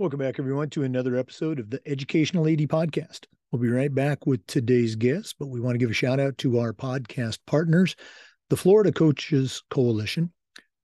[0.00, 3.26] Welcome back, everyone, to another episode of the Educational AD Podcast.
[3.52, 6.38] We'll be right back with today's guest, but we want to give a shout out
[6.38, 7.96] to our podcast partners,
[8.48, 10.32] the Florida Coaches Coalition,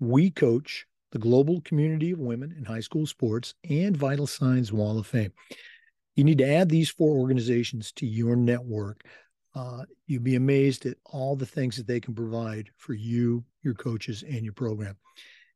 [0.00, 4.98] We Coach, the Global Community of Women in High School Sports, and Vital Signs Wall
[4.98, 5.33] of Fame.
[6.14, 9.01] You need to add these four organizations to your network.
[9.55, 13.73] Uh, you'd be amazed at all the things that they can provide for you, your
[13.73, 14.98] coaches, and your program.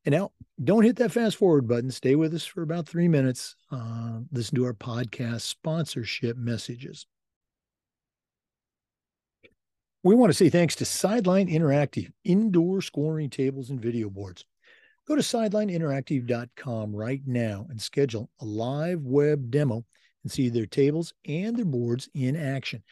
[0.04, 0.32] And now,
[0.62, 1.90] don't hit that fast forward button.
[1.90, 3.56] Stay with us for about three minutes.
[3.70, 7.06] Uh, listen to our podcast sponsorship messages.
[10.02, 14.46] We want to say thanks to Sideline Interactive, indoor scoring tables and video boards.
[15.06, 19.84] Go to sidelineinteractive.com right now and schedule a live web demo
[20.22, 22.82] and see their tables and their boards in action.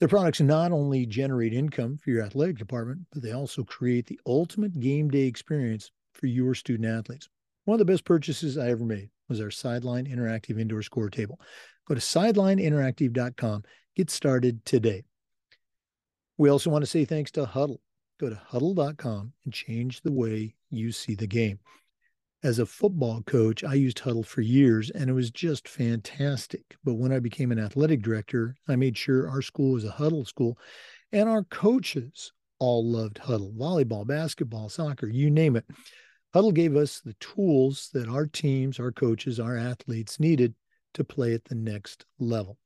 [0.00, 4.20] Their products not only generate income for your athletic department, but they also create the
[4.26, 7.28] ultimate game day experience for your student athletes.
[7.64, 11.40] One of the best purchases I ever made was our Sideline Interactive Indoor Score Table.
[11.88, 13.64] Go to sidelineinteractive.com.
[13.96, 15.04] Get started today.
[16.36, 17.78] We also want to say thanks to Hudl.
[18.18, 21.58] Go to hudl.com and change the way you see the game.
[22.42, 26.76] As a football coach, I used Hudl for years and it was just fantastic.
[26.84, 30.26] But when I became an athletic director, I made sure our school was a Hudl
[30.26, 30.58] school
[31.12, 35.64] and our coaches all loved Hudl volleyball, basketball, soccer, you name it.
[36.34, 40.54] Hudl gave us the tools that our teams, our coaches, our athletes needed
[40.94, 42.56] to play at the next level.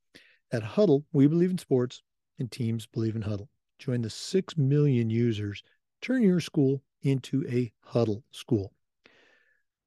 [0.51, 2.03] At Hudl, we believe in sports
[2.37, 3.47] and teams believe in Hudl.
[3.79, 5.63] Join the 6 million users.
[6.01, 8.71] Turn your school into a Hudl school.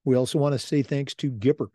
[0.05, 1.69] We also want to say thanks to Gipper.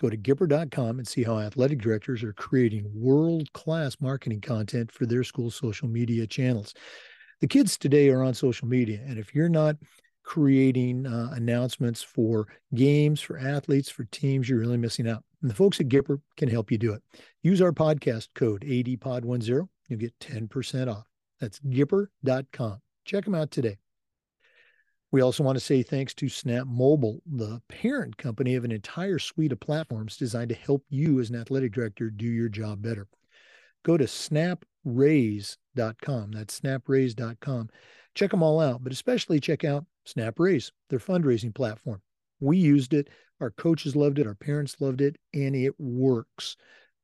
[0.00, 5.06] Go to Gipper.com and see how athletic directors are creating world class marketing content for
[5.06, 6.74] their school social media channels.
[7.40, 9.76] The kids today are on social media, and if you're not
[10.24, 15.22] creating uh, announcements for games, for athletes, for teams, you're really missing out.
[15.42, 17.02] And the folks at Gipper can help you do it.
[17.42, 19.68] Use our podcast code ADPOD10.
[19.88, 21.04] You'll get 10% off.
[21.40, 22.80] That's Gipper.com.
[23.04, 23.76] Check them out today.
[25.12, 29.20] We also want to say thanks to Snap Mobile, the parent company of an entire
[29.20, 33.06] suite of platforms designed to help you as an athletic director do your job better.
[33.84, 36.32] Go to snapraise.com.
[36.32, 37.70] That's snapraise.com.
[38.14, 42.00] Check them all out, but especially check out SnapRaise, their fundraising platform.
[42.40, 43.08] We used it.
[43.40, 44.26] Our coaches loved it.
[44.26, 46.56] Our parents loved it, and it works.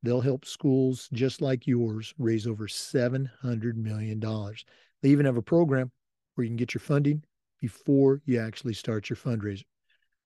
[0.03, 3.29] They'll help schools just like yours raise over $700
[3.77, 4.21] million.
[4.21, 5.91] They even have a program
[6.35, 7.23] where you can get your funding
[7.61, 9.65] before you actually start your fundraiser.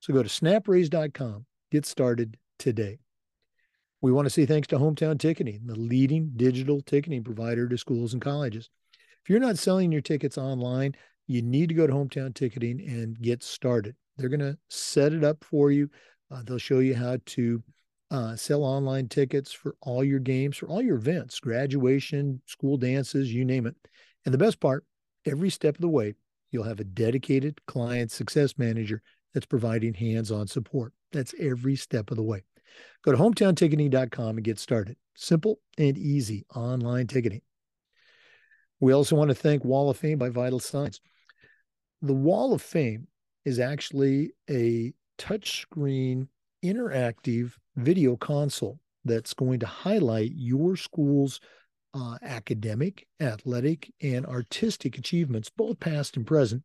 [0.00, 2.98] So go to snapraise.com, get started today.
[4.00, 8.12] We want to say thanks to Hometown Ticketing, the leading digital ticketing provider to schools
[8.12, 8.68] and colleges.
[9.22, 10.94] If you're not selling your tickets online,
[11.26, 13.96] you need to go to Hometown Ticketing and get started.
[14.16, 15.88] They're going to set it up for you.
[16.30, 17.62] Uh, they'll show you how to
[18.10, 23.32] uh, sell online tickets for all your games, for all your events, graduation, school dances,
[23.32, 23.74] you name it.
[24.24, 24.84] And the best part,
[25.26, 26.14] every step of the way,
[26.50, 29.02] you'll have a dedicated client success manager
[29.32, 30.92] that's providing hands on support.
[31.12, 32.44] That's every step of the way.
[33.02, 34.96] Go to hometownticketing.com and get started.
[35.16, 37.42] Simple and easy online ticketing.
[38.80, 41.00] We also want to thank Wall of Fame by Vital Signs
[42.04, 43.06] the Wall of Fame
[43.47, 46.28] is actually a touchscreen
[46.62, 51.41] interactive video console that's going to highlight your school's
[51.94, 56.62] uh, academic, athletic, and artistic achievements, both past and present.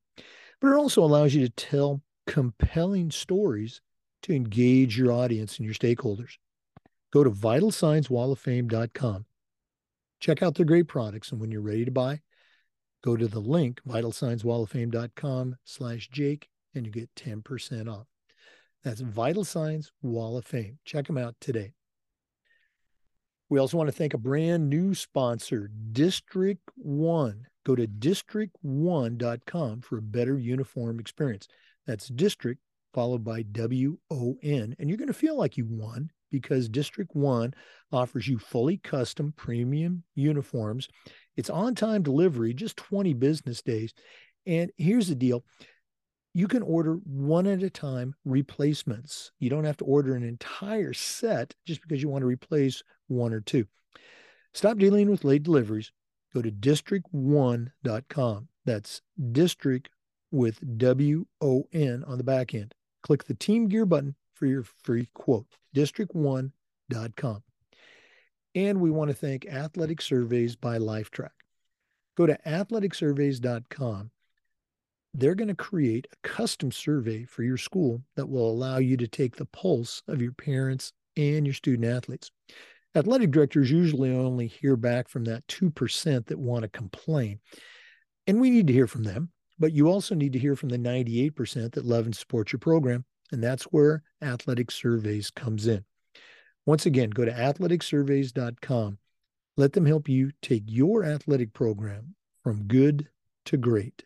[0.59, 3.79] But it also allows you to tell compelling stories
[4.23, 6.33] to engage your audience and your stakeholders.
[7.13, 9.25] Go to vitalsignswalloffame.com.
[10.19, 12.19] Check out their great products, and when you're ready to buy,
[13.03, 18.07] Go to the link, vitalsignswalloffame.com slash Jake, and you get 10% off.
[18.83, 20.79] That's Vital Signs Wall of Fame.
[20.85, 21.73] Check them out today.
[23.49, 27.47] We also want to thank a brand new sponsor, District One.
[27.65, 31.47] Go to district1.com for a better uniform experience.
[31.87, 32.61] That's district
[32.93, 34.75] followed by W O N.
[34.79, 37.53] And you're going to feel like you won because District One
[37.91, 40.87] offers you fully custom premium uniforms
[41.39, 43.93] it's on time delivery, just 20 business days.
[44.45, 45.45] And here's the deal
[46.33, 49.31] you can order one at a time replacements.
[49.39, 53.31] You don't have to order an entire set just because you want to replace one
[53.31, 53.65] or two.
[54.53, 55.93] Stop dealing with late deliveries.
[56.35, 58.47] Go to district1.com.
[58.65, 59.89] That's district
[60.31, 62.73] with W O N on the back end.
[63.01, 65.45] Click the Team Gear button for your free quote.
[65.75, 67.43] District1.com.
[68.55, 71.29] And we want to thank Athletic Surveys by Lifetrack.
[72.17, 74.11] Go to athleticsurveys.com.
[75.13, 79.07] They're going to create a custom survey for your school that will allow you to
[79.07, 82.31] take the pulse of your parents, and your student athletes.
[82.95, 87.39] Athletic directors usually only hear back from that 2% that want to complain.
[88.25, 90.77] And we need to hear from them, but you also need to hear from the
[90.77, 93.05] 98% that love and support your program.
[93.31, 95.85] And that's where Athletic Surveys comes in.
[96.65, 98.97] Once again, go to athleticsurveys.com.
[99.57, 103.09] Let them help you take your athletic program from good
[103.45, 104.03] to great.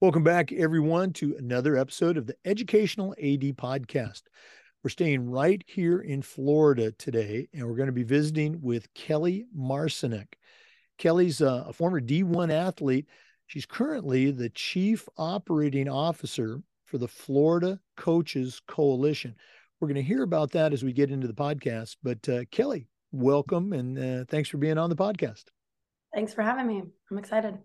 [0.00, 4.22] Welcome back, everyone, to another episode of the Educational AD Podcast.
[4.84, 9.46] We're staying right here in Florida today, and we're going to be visiting with Kelly
[9.56, 10.34] Marcinek.
[10.98, 13.08] Kelly's a, a former D1 athlete.
[13.48, 19.34] She's currently the Chief Operating Officer for the Florida Coaches Coalition.
[19.80, 21.96] We're going to hear about that as we get into the podcast.
[22.02, 25.44] But uh, Kelly, welcome and uh, thanks for being on the podcast.
[26.14, 26.82] Thanks for having me.
[27.10, 27.56] I'm excited.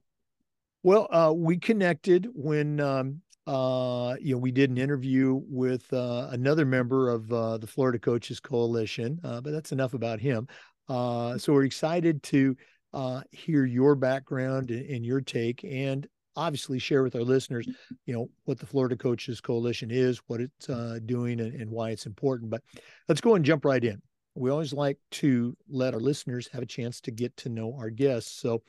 [0.84, 6.30] Well, uh, we connected when um, uh, you know we did an interview with uh,
[6.32, 10.48] another member of uh, the Florida Coaches Coalition, uh, but that's enough about him.
[10.88, 12.56] Uh, so we're excited to
[12.94, 17.68] uh, hear your background and, and, your take, and obviously share with our listeners,
[18.06, 21.90] you know, what the Florida Coaches Coalition is, what it's uh, doing, and, and why
[21.90, 22.50] it's important.
[22.50, 22.62] But
[23.08, 24.02] let's go and jump right in.
[24.36, 27.90] We always like to let our listeners have a chance to get to know our
[27.90, 28.32] guests.
[28.32, 28.64] So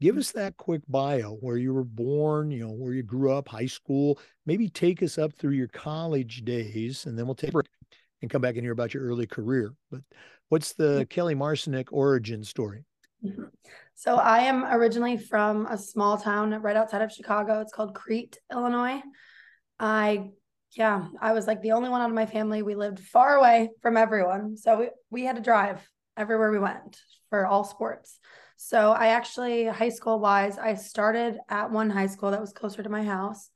[0.00, 3.48] give us that quick bio where you were born you know where you grew up
[3.48, 7.52] high school maybe take us up through your college days and then we'll take a
[7.54, 7.66] break
[8.20, 10.02] and come back and hear about your early career but
[10.50, 12.84] what's the kelly marcinek origin story.
[13.94, 18.38] So i am originally from a small town right outside of chicago it's called crete
[18.52, 19.00] illinois
[19.80, 20.28] i
[20.72, 23.70] yeah i was like the only one out of my family we lived far away
[23.82, 27.00] from everyone so we, we had to drive everywhere we went
[27.30, 28.18] for all sports
[28.56, 32.82] so I actually, high school wise, I started at one high school that was closer
[32.82, 33.50] to my house.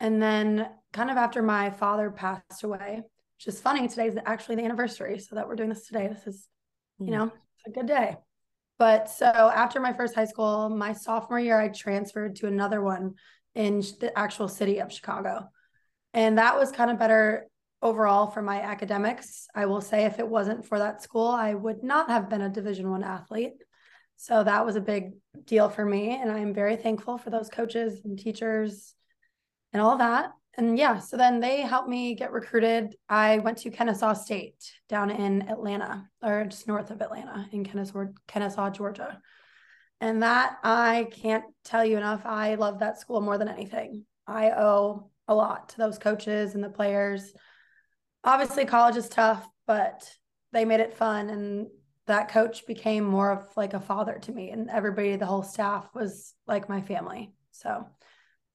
[0.00, 3.02] And then kind of after my father passed away,
[3.38, 5.20] which is funny, today's actually the anniversary.
[5.20, 6.08] So that we're doing this today.
[6.08, 6.48] This is,
[6.98, 7.12] you hmm.
[7.12, 7.32] know,
[7.66, 8.16] a good day.
[8.78, 13.14] But so after my first high school, my sophomore year, I transferred to another one
[13.54, 15.48] in the actual city of Chicago.
[16.12, 17.46] And that was kind of better
[17.82, 19.46] overall for my academics.
[19.54, 22.48] I will say if it wasn't for that school, I would not have been a
[22.48, 23.62] division 1 athlete.
[24.16, 25.12] So that was a big
[25.44, 26.18] deal for me.
[26.20, 28.94] And I'm very thankful for those coaches and teachers
[29.72, 30.30] and all that.
[30.56, 32.94] And yeah, so then they helped me get recruited.
[33.08, 38.06] I went to Kennesaw State down in Atlanta, or just north of Atlanta in Kennesaw,
[38.28, 39.20] Kennesaw, Georgia.
[40.00, 42.22] And that I can't tell you enough.
[42.24, 44.04] I love that school more than anything.
[44.26, 47.32] I owe a lot to those coaches and the players.
[48.22, 50.08] Obviously, college is tough, but
[50.52, 51.66] they made it fun and
[52.06, 55.86] that coach became more of like a father to me and everybody the whole staff
[55.94, 57.86] was like my family so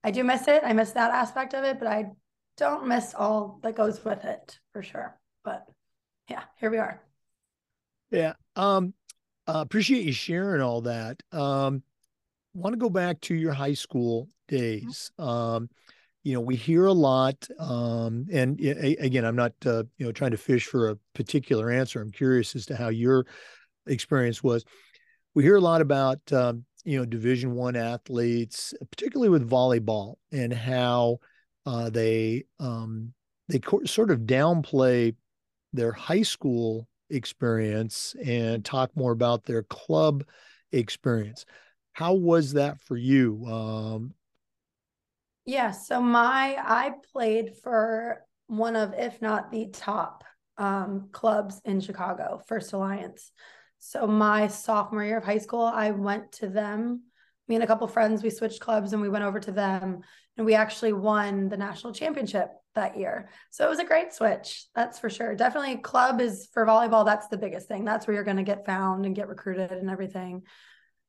[0.04, 0.62] i do miss it.
[0.63, 2.12] I miss that aspect of it but i
[2.57, 5.18] don't miss all that goes with it for sure.
[5.44, 5.66] But
[6.30, 7.01] yeah here we are.
[8.12, 8.94] Yeah um
[9.48, 11.22] uh, appreciate you sharing all that.
[11.31, 11.84] Um
[12.54, 15.12] want to go back to your high school days.
[15.18, 15.69] Um
[16.24, 20.31] you know we hear a lot um, and again i'm not uh, you know trying
[20.31, 22.02] to fish for a particular answer.
[22.02, 23.25] I'm curious as to how your
[23.88, 24.66] experience was.
[25.34, 30.54] We hear a lot about um, you know division one athletes particularly with volleyball and
[30.54, 31.19] how
[31.66, 33.14] uh, they um,
[33.48, 35.16] they co- sort of downplay
[35.74, 40.24] their high school experience and talk more about their club
[40.71, 41.45] experience
[41.94, 44.14] how was that for you um,
[45.50, 45.71] yeah.
[45.71, 50.24] So my I played for one of, if not the top
[50.59, 53.31] um, clubs in Chicago, First Alliance.
[53.80, 57.04] So my sophomore year of high school, I went to them.
[57.48, 60.02] Me and a couple friends, we switched clubs and we went over to them,
[60.38, 63.30] and we actually won the national championship that year.
[63.50, 64.66] So it was a great switch.
[64.76, 65.36] That's for sure.
[65.36, 67.06] Definitely, club is for volleyball.
[67.06, 67.86] That's the biggest thing.
[67.86, 70.44] That's where you're going to get found and get recruited and everything.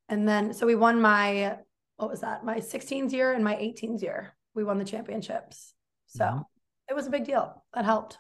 [0.08, 1.58] And then, so we won my
[2.00, 2.44] what was that?
[2.44, 4.34] My 16s year and my 18s year.
[4.54, 5.74] We won the championships.
[6.06, 6.40] So mm-hmm.
[6.88, 7.62] it was a big deal.
[7.74, 8.18] That helped.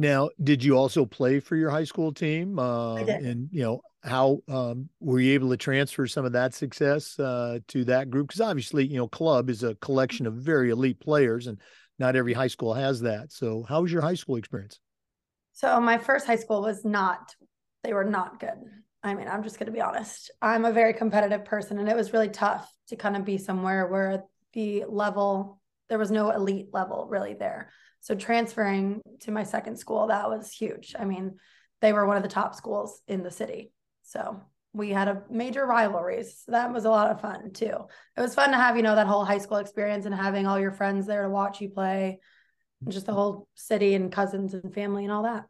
[0.00, 2.58] Now, did you also play for your high school team?
[2.58, 2.96] Uh.
[2.96, 7.58] And you know, how um, were you able to transfer some of that success uh,
[7.68, 8.28] to that group?
[8.28, 11.60] Because obviously, you know, club is a collection of very elite players, and
[11.98, 13.30] not every high school has that.
[13.30, 14.80] So, how was your high school experience?
[15.52, 17.34] So, my first high school was not;
[17.84, 18.56] they were not good.
[19.02, 20.30] I mean, I'm just going to be honest.
[20.40, 23.86] I'm a very competitive person, and it was really tough to kind of be somewhere
[23.86, 24.22] where
[24.54, 27.70] the level, there was no elite level really there.
[28.00, 30.94] So transferring to my second school, that was huge.
[30.98, 31.36] I mean,
[31.80, 33.72] they were one of the top schools in the city.
[34.02, 34.42] So
[34.72, 36.42] we had a major rivalries.
[36.44, 37.86] So that was a lot of fun too.
[38.16, 40.58] It was fun to have, you know, that whole high school experience and having all
[40.58, 42.20] your friends there to watch you play,
[42.88, 45.46] just the whole city and cousins and family and all that.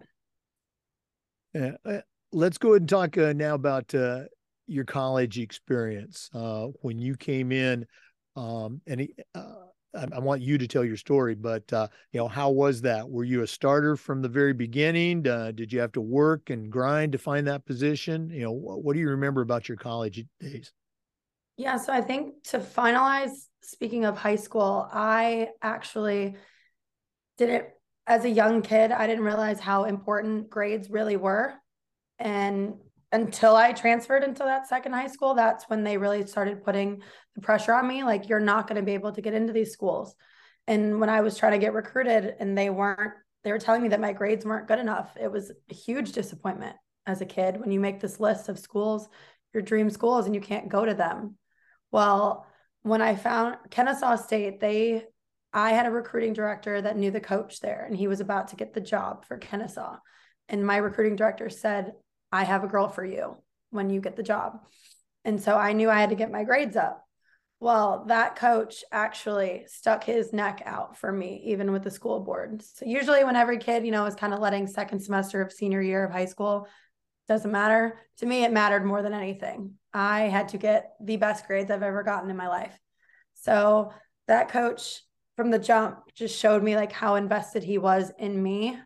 [1.54, 1.73] Yeah.
[1.85, 2.00] Uh,
[2.33, 4.23] let's go ahead and talk uh, now about uh,
[4.66, 6.30] your college experience.
[6.33, 7.87] Uh, when you came in,
[8.37, 9.54] um, and uh,
[9.94, 13.09] I, I, want you to tell your story, but uh, you know, how was that?
[13.09, 15.26] Were you a starter from the very beginning?
[15.26, 18.30] Uh, did you have to work and grind to find that position?
[18.30, 20.73] You know, what, what do you remember about your college days?
[21.56, 23.32] Yeah, so I think to finalize,
[23.62, 26.37] speaking of high school, I actually
[27.37, 27.66] didn't,
[28.06, 31.54] as a young kid, I didn't realize how important grades really were.
[32.18, 32.75] And
[33.12, 37.02] until I transferred into that second high school, that's when they really started putting
[37.34, 38.04] the pressure on me.
[38.04, 40.14] Like, you're not going to be able to get into these schools.
[40.66, 43.88] And when I was trying to get recruited and they weren't, they were telling me
[43.88, 45.16] that my grades weren't good enough.
[45.20, 46.76] It was a huge disappointment
[47.06, 49.08] as a kid when you make this list of schools,
[49.52, 51.36] your dream schools, and you can't go to them.
[51.90, 52.46] Well,
[52.82, 55.04] when I found Kennesaw State, they,
[55.52, 58.56] I had a recruiting director that knew the coach there and he was about to
[58.56, 59.96] get the job for Kennesaw.
[60.48, 61.92] And my recruiting director said,
[62.32, 63.37] I have a girl for you
[63.70, 64.60] when you get the job.
[65.25, 67.04] And so I knew I had to get my grades up.
[67.60, 72.62] Well, that coach actually stuck his neck out for me, even with the school board.
[72.62, 75.82] So usually when every kid, you know, is kind of letting second semester of senior
[75.82, 76.66] year of high school,
[77.28, 77.99] doesn't matter.
[78.18, 79.75] To me, it mattered more than anything.
[79.92, 82.76] I had to get the best grades I've ever gotten in my life.
[83.34, 83.92] So
[84.26, 85.02] that coach
[85.37, 88.78] from the jump just showed me like how invested he was in me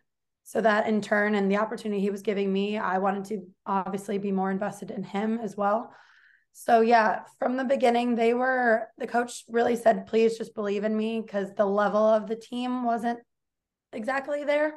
[0.47, 4.19] so that in turn and the opportunity he was giving me i wanted to obviously
[4.19, 5.91] be more invested in him as well.
[6.53, 10.95] So yeah from the beginning they were the coach really said please just believe in
[10.95, 13.19] me because the level of the team wasn't
[13.91, 14.75] exactly there.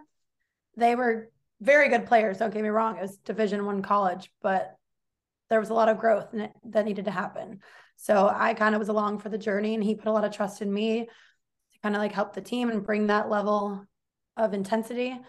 [0.76, 4.74] They were very good players don't get me wrong it was division one college but
[5.50, 6.28] there was a lot of growth
[6.64, 7.60] that needed to happen.
[7.96, 10.32] So i kind of was along for the journey and he put a lot of
[10.32, 11.04] trust in me
[11.72, 13.84] to kind of like help the team and bring that level
[14.36, 15.20] of intensity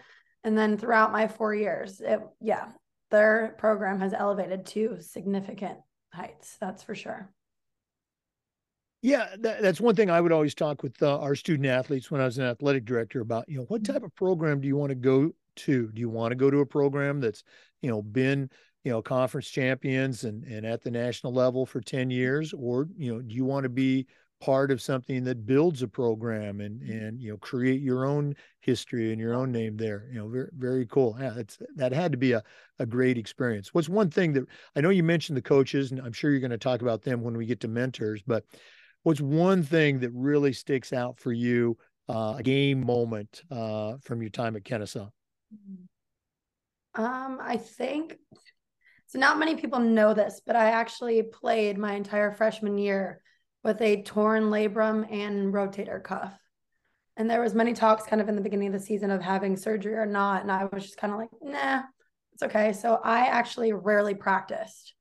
[0.44, 2.68] and then throughout my four years, it, yeah,
[3.10, 5.78] their program has elevated to significant
[6.12, 6.56] heights.
[6.60, 7.30] That's for sure.
[9.02, 12.20] Yeah, that, that's one thing I would always talk with uh, our student athletes when
[12.20, 14.90] I was an athletic director about, you know, what type of program do you want
[14.90, 15.90] to go to?
[15.90, 17.42] Do you want to go to a program that's,
[17.80, 18.50] you know, been,
[18.84, 22.52] you know, conference champions and, and at the national level for 10 years?
[22.52, 24.06] Or, you know, do you want to be
[24.40, 26.92] part of something that builds a program and mm-hmm.
[26.92, 30.48] and you know create your own history and your own name there you know very
[30.56, 32.42] very cool yeah that's that had to be a,
[32.78, 34.44] a great experience what's one thing that
[34.74, 37.22] i know you mentioned the coaches and i'm sure you're going to talk about them
[37.22, 38.44] when we get to mentors but
[39.02, 41.76] what's one thing that really sticks out for you
[42.08, 45.08] uh, a game moment uh, from your time at kennesaw
[45.54, 47.02] mm-hmm.
[47.02, 48.16] um i think
[49.06, 53.20] so not many people know this but i actually played my entire freshman year
[53.62, 56.32] with a torn labrum and rotator cuff.
[57.16, 59.56] And there was many talks kind of in the beginning of the season of having
[59.56, 60.42] surgery or not.
[60.42, 61.82] And I was just kind of like, nah,
[62.32, 62.72] it's okay.
[62.72, 64.94] So I actually rarely practiced.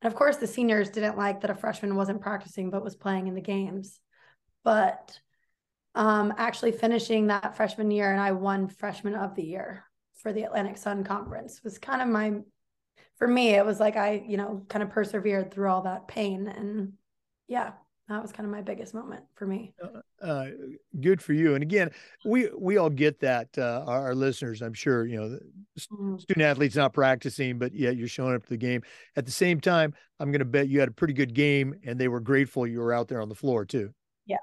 [0.00, 3.26] And of course, the seniors didn't like that a freshman wasn't practicing but was playing
[3.26, 4.00] in the games.
[4.64, 5.18] But
[5.94, 10.44] um, actually finishing that freshman year and I won freshman of the year for the
[10.44, 12.32] Atlantic Sun Conference was kind of my,
[13.16, 16.48] for me, it was like I, you know, kind of persevered through all that pain.
[16.48, 16.94] And
[17.48, 17.72] yeah,
[18.08, 19.74] that was kind of my biggest moment for me.
[19.82, 20.46] Uh, uh,
[21.00, 21.54] good for you.
[21.54, 21.90] And again,
[22.24, 23.48] we we all get that.
[23.58, 25.38] Uh, our, our, listeners, I'm sure, you know,
[25.78, 26.18] mm-hmm.
[26.18, 28.82] student athletes not practicing, but yeah, you're showing up to the game.
[29.16, 31.98] At the same time, I'm going to bet you had a pretty good game, and
[31.98, 33.90] they were grateful you were out there on the floor too.
[34.24, 34.36] Yeah.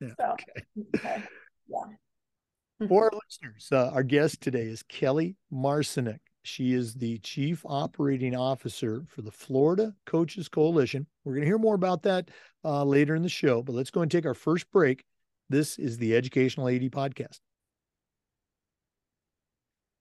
[0.00, 0.08] Yeah.
[0.18, 0.64] So, okay.
[0.96, 1.22] okay.
[1.68, 2.88] Yeah.
[2.88, 6.18] For our listeners, uh, our guest today is Kelly Marcinek.
[6.44, 11.06] She is the Chief Operating Officer for the Florida Coaches Coalition.
[11.24, 12.30] We're going to hear more about that
[12.62, 15.04] uh, later in the show, but let's go and take our first break.
[15.48, 17.40] This is the Educational AD Podcast.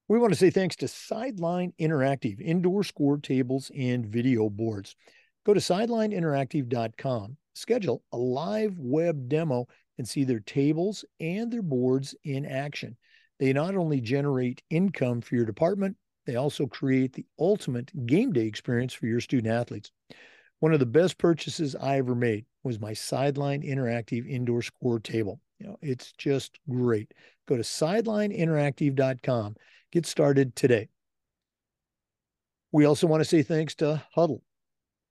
[0.10, 4.98] We want to say thanks to Sideline Interactive, indoor score tables and video boards.
[5.46, 9.66] Go to sidelineinteractive.com, schedule a live web demo,
[9.98, 12.98] and see their tables and their boards in action.
[13.40, 15.96] They not only generate income for your department,
[16.26, 19.92] they also create the ultimate game day experience for your student athletes.
[20.60, 25.42] One of the best purchases I ever made was my Sideline Interactive indoor score table.
[25.60, 27.14] You know, it's just great.
[27.48, 29.56] Go to sidelineinteractive.com.
[29.92, 30.90] Get started today.
[32.72, 34.42] We also want to say thanks to Hudl.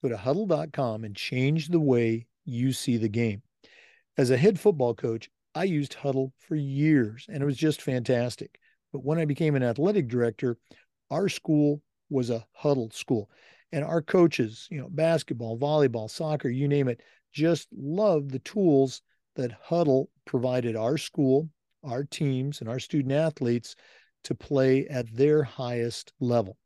[0.03, 3.43] Go to hudl.com and change the way you see the game.
[4.19, 8.59] As a head football coach, I used Hudl for years and it was just fantastic.
[8.93, 10.59] But when I became an athletic director,
[11.13, 13.31] our school was a hudl school.
[13.71, 17.03] And our coaches, you know, basketball, volleyball, soccer, you name it,
[17.33, 19.03] just loved the tools
[19.37, 21.49] that hudl provided our school,
[21.85, 23.77] our teams, and our student athletes
[24.25, 26.57] to play at their highest level.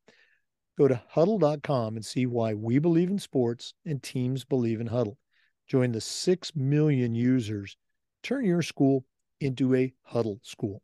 [0.79, 5.17] Go to hudl.com and see why we believe in sports and teams believe in hudl.
[5.67, 7.77] Join the 6 million users.
[8.23, 9.05] Turn your school
[9.41, 10.83] into a hudl school.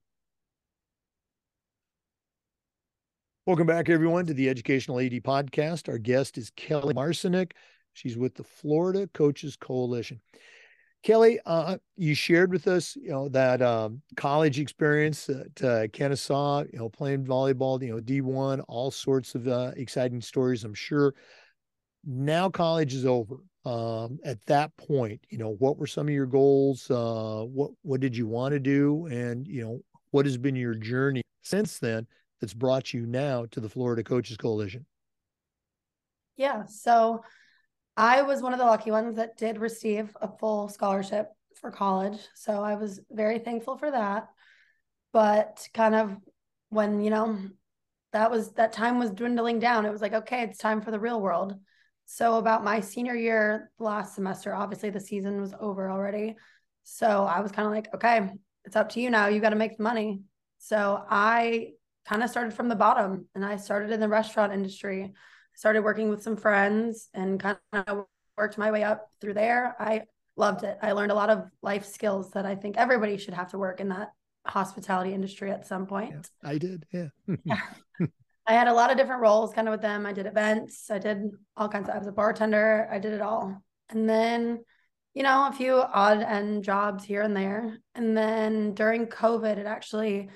[3.44, 5.88] Welcome back, everyone, to the Educational AD Podcast.
[5.88, 7.50] Our guest is Kelly Marcinek.
[7.92, 10.20] She's with the Florida Coaches Coalition.
[11.02, 16.62] Kelly, uh, you shared with us, you know, that um, college experience at uh, Kennesaw,
[16.72, 21.12] you know, playing volleyball, you know, D1, all sorts of uh, exciting stories, I'm sure.
[22.04, 23.38] Now college is over.
[23.64, 26.88] Um, at that point, you know, what were some of your goals?
[26.88, 29.80] Uh, what what did you want to do, and you know,
[30.12, 32.06] what has been your journey since then?
[32.42, 34.84] That's brought you now to the Florida Coaches Coalition?
[36.36, 36.64] Yeah.
[36.66, 37.22] So
[37.96, 41.28] I was one of the lucky ones that did receive a full scholarship
[41.60, 42.18] for college.
[42.34, 44.26] So I was very thankful for that.
[45.12, 46.16] But kind of
[46.70, 47.38] when, you know,
[48.12, 50.98] that was that time was dwindling down, it was like, okay, it's time for the
[50.98, 51.54] real world.
[52.06, 56.34] So about my senior year last semester, obviously the season was over already.
[56.82, 58.30] So I was kind of like, okay,
[58.64, 59.28] it's up to you now.
[59.28, 60.22] You got to make the money.
[60.58, 61.74] So I
[62.06, 65.04] kind of started from the bottom and I started in the restaurant industry.
[65.04, 65.10] I
[65.56, 68.06] started working with some friends and kind of
[68.36, 69.76] worked my way up through there.
[69.78, 70.02] I
[70.36, 70.78] loved it.
[70.82, 73.80] I learned a lot of life skills that I think everybody should have to work
[73.80, 74.12] in that
[74.46, 76.10] hospitality industry at some point.
[76.42, 76.84] Yeah, I did.
[76.92, 77.08] Yeah.
[77.44, 77.60] yeah.
[78.46, 80.04] I had a lot of different roles kind of with them.
[80.04, 83.20] I did events, I did all kinds of I was a bartender, I did it
[83.20, 83.62] all.
[83.88, 84.64] And then
[85.14, 87.78] you know, a few odd end jobs here and there.
[87.94, 90.30] And then during COVID, it actually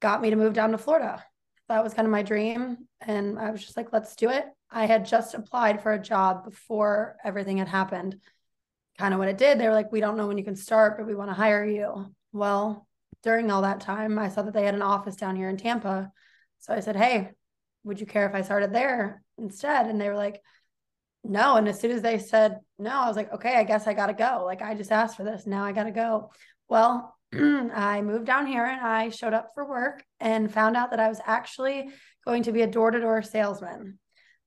[0.00, 1.24] got me to move down to Florida.
[1.68, 2.78] That was kind of my dream.
[3.00, 4.46] And I was just like, let's do it.
[4.70, 8.20] I had just applied for a job before everything had happened.
[8.98, 10.98] Kind of what it did, they were like, we don't know when you can start,
[10.98, 12.12] but we want to hire you.
[12.32, 12.86] Well,
[13.22, 16.10] during all that time, I saw that they had an office down here in Tampa.
[16.58, 17.30] So I said, hey,
[17.84, 19.86] would you care if I started there instead?
[19.86, 20.40] And they were like,
[21.24, 21.56] no.
[21.56, 24.06] And as soon as they said no, I was like, okay, I guess I got
[24.06, 24.44] to go.
[24.44, 25.46] Like, I just asked for this.
[25.46, 26.30] Now I got to go.
[26.68, 31.00] Well, I moved down here and I showed up for work and found out that
[31.00, 31.90] I was actually
[32.24, 33.98] going to be a door to door salesman.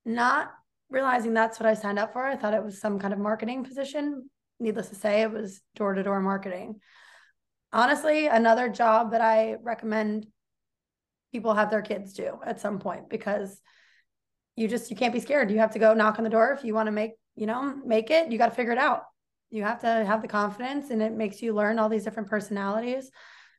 [0.04, 0.52] Not
[0.90, 2.26] realizing that's what I signed up for.
[2.26, 4.30] I thought it was some kind of marketing position.
[4.60, 6.80] Needless to say, it was door to door marketing.
[7.72, 10.26] Honestly, another job that I recommend
[11.32, 13.62] people have their kids do at some point because
[14.56, 15.52] you just you can't be scared.
[15.52, 17.76] You have to go knock on the door if you want to make, you know,
[17.86, 19.04] make it, you got to figure it out
[19.52, 23.12] you have to have the confidence and it makes you learn all these different personalities.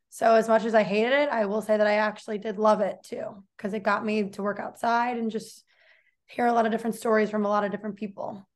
[0.08, 2.80] So as much as i hated it i will say that i actually did love
[2.80, 5.64] it too because it got me to work outside and just
[6.26, 8.46] hear a lot of different stories from a lot of different people.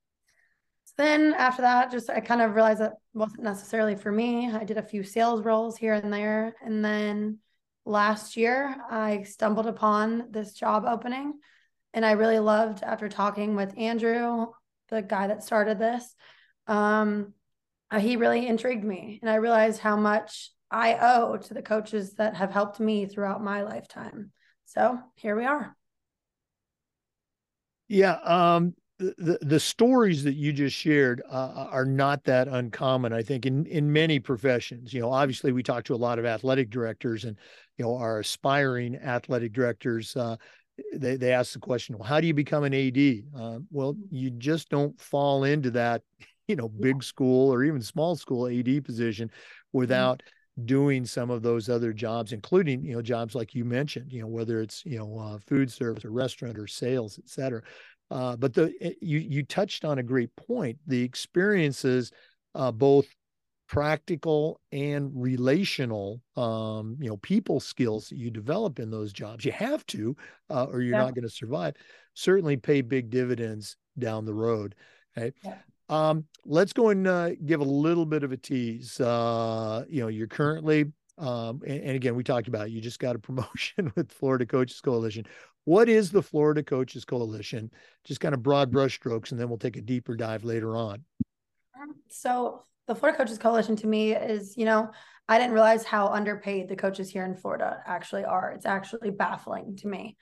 [0.84, 4.50] So then after that just i kind of realized that wasn't necessarily for me.
[4.50, 6.54] I did a few sales roles here and there.
[6.64, 7.38] And then
[7.86, 11.34] last year i stumbled upon this job opening
[11.94, 14.46] and i really loved after talking with andrew
[14.88, 16.14] the guy that started this
[16.66, 17.32] um,
[17.90, 19.18] uh, he really intrigued me.
[19.22, 23.42] And I realized how much I owe to the coaches that have helped me throughout
[23.42, 24.32] my lifetime.
[24.64, 25.76] So here we are.
[27.88, 28.14] Yeah.
[28.24, 33.44] Um, the, the stories that you just shared uh, are not that uncommon i think
[33.44, 37.24] in in many professions you know obviously we talk to a lot of athletic directors
[37.24, 37.36] and
[37.76, 40.36] you know our aspiring athletic directors uh,
[40.94, 44.30] they, they ask the question well how do you become an ad uh, well you
[44.30, 46.00] just don't fall into that
[46.48, 49.78] you know big school or even small school AD position mm-hmm.
[49.78, 50.66] without mm-hmm.
[50.66, 54.28] doing some of those other jobs, including you know jobs like you mentioned, you know
[54.28, 57.62] whether it's you know uh, food service or restaurant or sales, et cetera.
[58.10, 60.78] Uh, but the eh, you you touched on a great point.
[60.86, 62.12] The experiences,
[62.54, 63.06] uh, both
[63.68, 69.50] practical and relational um, you know people skills that you develop in those jobs you
[69.50, 70.16] have to
[70.50, 71.02] uh, or you're yeah.
[71.02, 71.74] not going to survive
[72.14, 74.74] certainly pay big dividends down the road
[75.16, 75.56] okay yeah.
[75.88, 79.00] Um, let's go and uh, give a little bit of a tease.
[79.00, 82.98] Uh, you know, you're currently, um, and, and, again, we talked about it, you just
[82.98, 85.24] got a promotion with Florida Coaches Coalition.
[85.64, 87.70] What is the Florida Coaches Coalition?
[88.04, 91.04] Just kind of broad brushstrokes, and then we'll take a deeper dive later on.
[91.80, 94.90] Um, so, the Florida Coaches Coalition to me is, you know,
[95.28, 98.52] I didn't realize how underpaid the coaches here in Florida actually are.
[98.52, 100.16] It's actually baffling to me.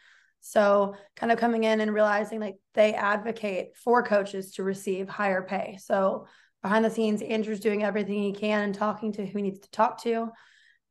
[0.46, 5.40] So, kind of coming in and realizing like they advocate for coaches to receive higher
[5.40, 5.78] pay.
[5.82, 6.26] So,
[6.62, 9.70] behind the scenes, Andrew's doing everything he can and talking to who he needs to
[9.70, 10.28] talk to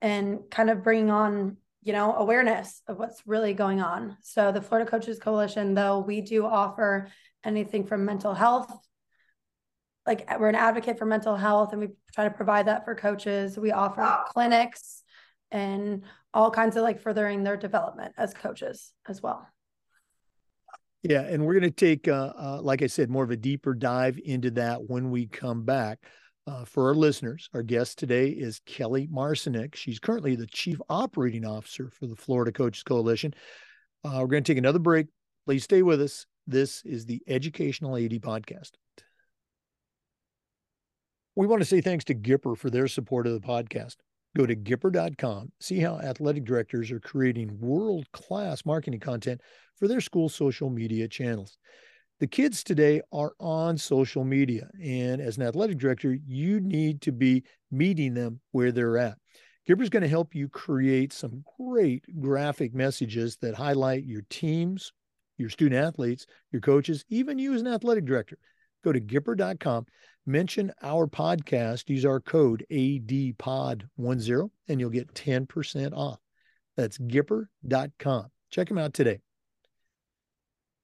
[0.02, 4.18] and kind of bringing on, you know, awareness of what's really going on.
[4.24, 7.10] So, the Florida Coaches Coalition, though, we do offer
[7.44, 8.76] anything from mental health.
[10.08, 13.56] Like we're an advocate for mental health and we try to provide that for coaches.
[13.56, 15.04] We offer clinics
[15.52, 19.48] and all kinds of like furthering their development as coaches as well.
[21.04, 23.74] Yeah, and we're going to take, uh, uh, like I said, more of a deeper
[23.74, 26.00] dive into that when we come back.
[26.46, 29.76] Uh, for our listeners, our guest today is Kelly Marcinek.
[29.76, 33.34] She's currently the Chief Operating Officer for the Florida Coaches Coalition.
[34.04, 35.08] Uh, we're going to take another break.
[35.46, 36.26] Please stay with us.
[36.46, 38.72] This is the Educational AD Podcast.
[41.36, 43.96] We want to say thanks to Gipper for their support of the podcast.
[44.36, 49.42] Go to Gipper.com, see how athletic directors are creating world class marketing content
[49.78, 51.58] for their school social media channels.
[52.20, 57.12] The kids today are on social media, and as an athletic director, you need to
[57.12, 59.18] be meeting them where they're at.
[59.68, 64.94] Gipper is going to help you create some great graphic messages that highlight your teams,
[65.38, 68.38] your student athletes, your coaches, even you as an athletic director.
[68.84, 69.86] Go to Gipper.com,
[70.26, 76.20] mention our podcast, use our code ADPOD10, and you'll get 10% off.
[76.78, 78.28] That's Gipper.com.
[78.50, 79.20] Check them out today.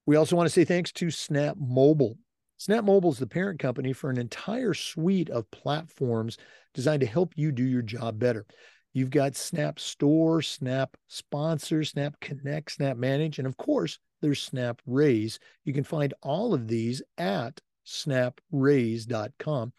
[0.06, 2.16] We also want to say thanks to Snap Mobile.
[2.56, 6.36] Snap Mobile is the parent company for an entire suite of platforms
[6.74, 8.44] designed to help you do your job better.
[8.92, 14.82] You've got Snap Store, Snap Sponsor, Snap Connect, Snap Manage, and of course, there's Snap
[14.84, 15.38] Raise.
[15.64, 19.72] You can find all of these at snapraise.com.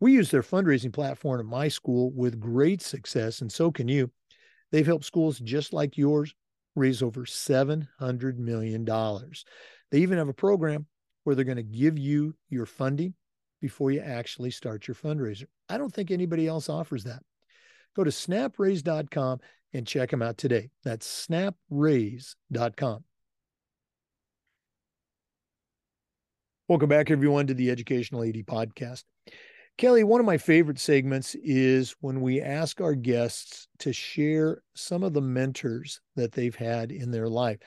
[0.00, 4.10] We use their fundraising platform at my school with great success, and so can you.
[4.72, 6.34] They've helped schools just like yours
[6.74, 8.84] raise over $700 million.
[8.84, 10.86] They even have a program
[11.24, 13.14] where they're going to give you your funding
[13.60, 15.44] before you actually start your fundraiser.
[15.68, 17.22] I don't think anybody else offers that.
[17.94, 19.40] Go to snapraise.com
[19.72, 20.70] and check them out today.
[20.82, 23.04] That's snapraise.com.
[26.72, 29.04] Welcome back, everyone, to the Educational AD Podcast.
[29.76, 35.02] Kelly, one of my favorite segments is when we ask our guests to share some
[35.02, 37.58] of the mentors that they've had in their life.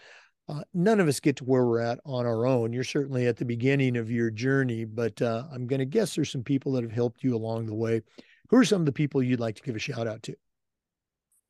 [0.49, 2.73] Uh, none of us get to where we're at on our own.
[2.73, 6.31] You're certainly at the beginning of your journey, but uh, I'm going to guess there's
[6.31, 8.01] some people that have helped you along the way.
[8.49, 10.35] Who are some of the people you'd like to give a shout out to?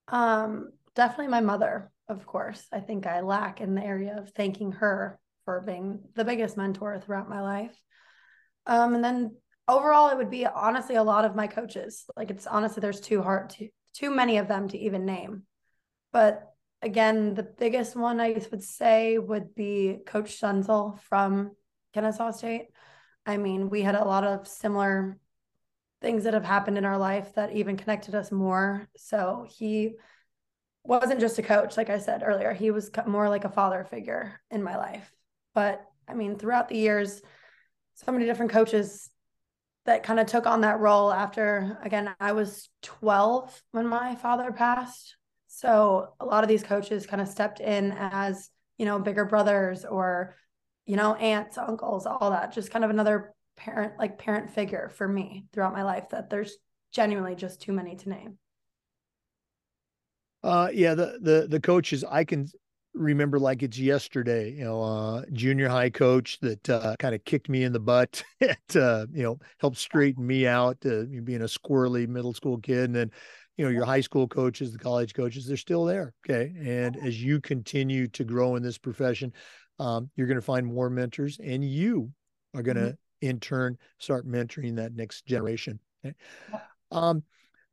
[0.09, 2.67] Um, definitely my mother, of course.
[2.73, 6.99] I think I lack in the area of thanking her for being the biggest mentor
[6.99, 7.75] throughout my life.
[8.65, 9.36] Um, and then
[9.67, 12.05] overall, it would be honestly a lot of my coaches.
[12.17, 15.43] Like it's honestly, there's too hard to too many of them to even name.
[16.12, 16.43] But
[16.81, 21.51] again, the biggest one I would say would be Coach Schunzel from
[21.93, 22.67] Kennesaw State.
[23.25, 25.17] I mean, we had a lot of similar
[26.01, 28.88] things that have happened in our life that even connected us more.
[28.97, 29.95] So he
[30.84, 34.39] wasn't just a coach, like I said earlier, he was more like a father figure
[34.51, 35.12] in my life.
[35.55, 37.23] But I mean, throughout the years,
[37.95, 39.09] so many different coaches
[39.85, 44.51] that kind of took on that role after, again, I was 12 when my father
[44.51, 45.15] passed.
[45.47, 49.85] So a lot of these coaches kind of stepped in as, you know, bigger brothers
[49.85, 50.35] or,
[50.85, 55.07] you know, aunts, uncles, all that, just kind of another parent, like parent figure for
[55.07, 56.57] me throughout my life that there's
[56.91, 58.37] genuinely just too many to name.
[60.43, 62.47] Uh, yeah, the the the coaches I can
[62.95, 67.49] remember like it's yesterday, you know, uh, junior high coach that uh, kind of kicked
[67.49, 71.45] me in the butt, at, uh, you know, helped straighten me out, uh, being a
[71.45, 72.86] squirrely middle school kid.
[72.86, 73.12] And then,
[73.58, 76.13] you know, your high school coaches, the college coaches, they're still there.
[76.27, 76.53] Okay.
[76.58, 79.34] And as you continue to grow in this profession,
[79.79, 82.12] um, you're going to find more mentors and you
[82.53, 83.27] are going to, mm-hmm.
[83.27, 85.79] in turn, start mentoring that next generation.
[86.05, 86.15] Okay?
[86.91, 87.23] Um,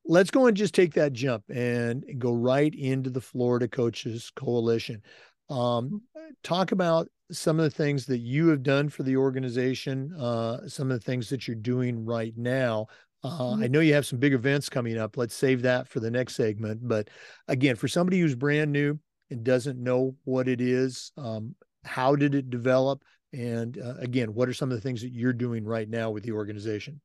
[0.05, 5.03] let's go and just take that jump and go right into the Florida Coaches Coalition.
[5.51, 6.31] Um, mm-hmm.
[6.43, 10.91] talk about some of the things that you have done for the organization, uh, some
[10.91, 12.87] of the things that you're doing right now.
[13.25, 13.63] Uh, mm-hmm.
[13.63, 15.17] I know you have some big events coming up.
[15.17, 16.87] Let's save that for the next segment.
[16.87, 17.09] But
[17.49, 18.99] again, for somebody who's brand new
[19.31, 23.03] and doesn't know what it is, um, how did it develop?
[23.33, 26.25] And uh, again, what are some of the things that you're doing right now with
[26.25, 27.01] the organization?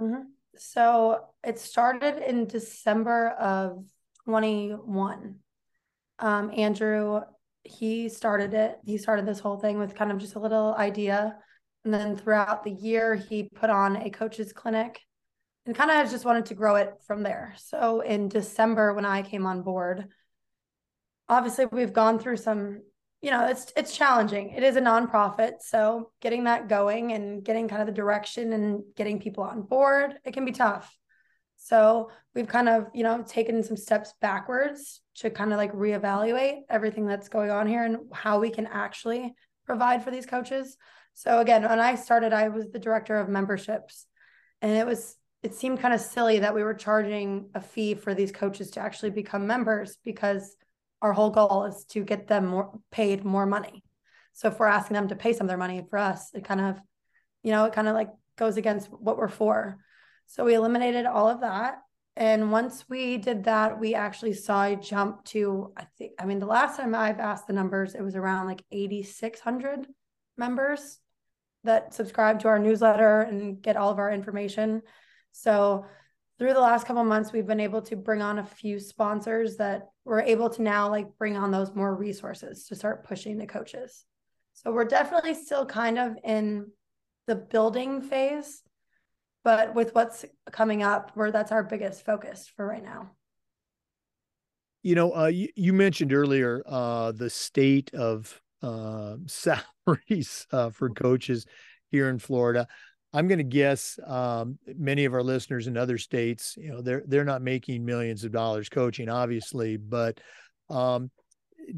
[0.00, 0.22] Mm-hmm.
[0.56, 3.84] So it started in December of
[4.24, 5.36] 21.
[6.18, 7.20] Um, Andrew,
[7.64, 8.78] he started it.
[8.84, 11.36] He started this whole thing with kind of just a little idea.
[11.84, 15.00] And then throughout the year, he put on a coach's clinic
[15.66, 17.54] and kind of just wanted to grow it from there.
[17.56, 20.08] So in December, when I came on board,
[21.28, 22.82] obviously we've gone through some
[23.22, 24.50] you know it's it's challenging.
[24.50, 28.82] It is a nonprofit so getting that going and getting kind of the direction and
[28.96, 30.94] getting people on board it can be tough.
[31.56, 36.62] So we've kind of you know taken some steps backwards to kind of like reevaluate
[36.68, 40.76] everything that's going on here and how we can actually provide for these coaches.
[41.14, 44.06] So again, when I started, I was the director of memberships,
[44.60, 48.14] and it was it seemed kind of silly that we were charging a fee for
[48.14, 50.56] these coaches to actually become members because
[51.02, 53.84] our whole goal is to get them more paid more money.
[54.32, 56.60] So if we're asking them to pay some of their money for us, it kind
[56.60, 56.80] of,
[57.42, 59.78] you know, it kind of like goes against what we're for.
[60.26, 61.78] So we eliminated all of that.
[62.16, 66.38] And once we did that, we actually saw a jump to, I think, I mean,
[66.38, 69.86] the last time I've asked the numbers, it was around like 8,600
[70.36, 70.98] members
[71.64, 74.82] that subscribe to our newsletter and get all of our information.
[75.32, 75.86] So
[76.42, 79.90] through the last couple months, we've been able to bring on a few sponsors that
[80.04, 84.04] we're able to now like bring on those more resources to start pushing the coaches.
[84.52, 86.66] So we're definitely still kind of in
[87.28, 88.60] the building phase,
[89.44, 93.12] but with what's coming up, where that's our biggest focus for right now.
[94.82, 100.90] You know, uh, you, you, mentioned earlier uh, the state of uh, salaries uh, for
[100.90, 101.46] coaches
[101.92, 102.66] here in Florida.
[103.12, 107.02] I'm going to guess um, many of our listeners in other states, you know, they're
[107.06, 110.20] they're not making millions of dollars coaching, obviously, but
[110.70, 111.10] um,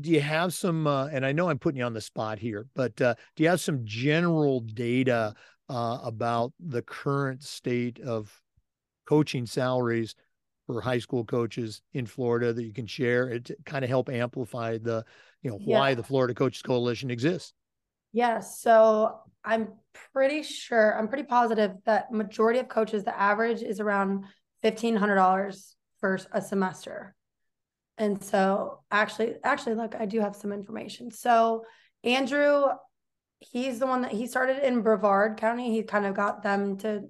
[0.00, 0.86] do you have some?
[0.86, 3.48] Uh, and I know I'm putting you on the spot here, but uh, do you
[3.48, 5.34] have some general data
[5.68, 8.32] uh, about the current state of
[9.06, 10.14] coaching salaries
[10.66, 13.28] for high school coaches in Florida that you can share?
[13.28, 15.04] It kind of help amplify the,
[15.42, 15.94] you know, why yeah.
[15.96, 17.52] the Florida Coaches Coalition exists.
[18.14, 18.60] Yes.
[18.60, 19.72] So I'm
[20.12, 24.24] pretty sure, I'm pretty positive that majority of coaches, the average is around
[24.62, 27.16] $1,500 for a semester.
[27.98, 31.10] And so actually, actually, look, I do have some information.
[31.10, 31.64] So
[32.04, 32.66] Andrew,
[33.40, 35.72] he's the one that he started in Brevard County.
[35.72, 37.02] He kind of got them to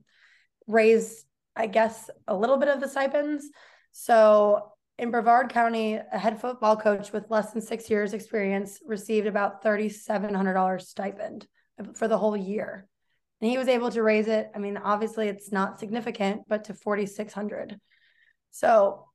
[0.67, 3.47] raise, I guess, a little bit of the stipends.
[3.93, 9.27] So in Brevard County, a head football coach with less than six years experience received
[9.27, 11.47] about $3,700 stipend
[11.95, 12.87] for the whole year.
[13.41, 14.51] And he was able to raise it.
[14.55, 17.79] I mean, obviously it's not significant, but to 4,600.
[18.53, 19.09] So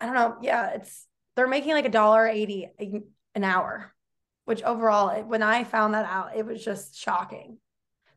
[0.00, 0.36] I don't know.
[0.40, 2.68] Yeah, it's, they're making like a dollar 80
[3.34, 3.92] an hour,
[4.44, 7.58] which overall, when I found that out, it was just shocking.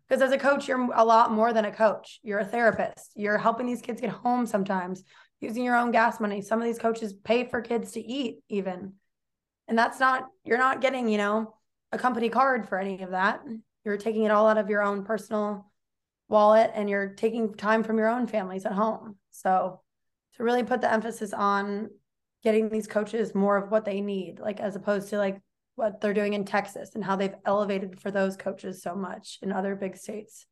[0.07, 2.19] Because as a coach, you're a lot more than a coach.
[2.21, 3.13] You're a therapist.
[3.15, 5.03] You're helping these kids get home sometimes
[5.43, 6.41] using your own gas money.
[6.41, 8.93] Some of these coaches pay for kids to eat, even.
[9.67, 11.55] And that's not, you're not getting, you know,
[11.91, 13.41] a company card for any of that.
[13.85, 15.71] You're taking it all out of your own personal
[16.29, 19.17] wallet and you're taking time from your own families at home.
[19.31, 19.81] So,
[20.37, 21.89] to really put the emphasis on
[22.43, 25.39] getting these coaches more of what they need, like as opposed to like
[25.75, 29.51] what they're doing in Texas and how they've elevated for those coaches so much in
[29.51, 30.45] other big states.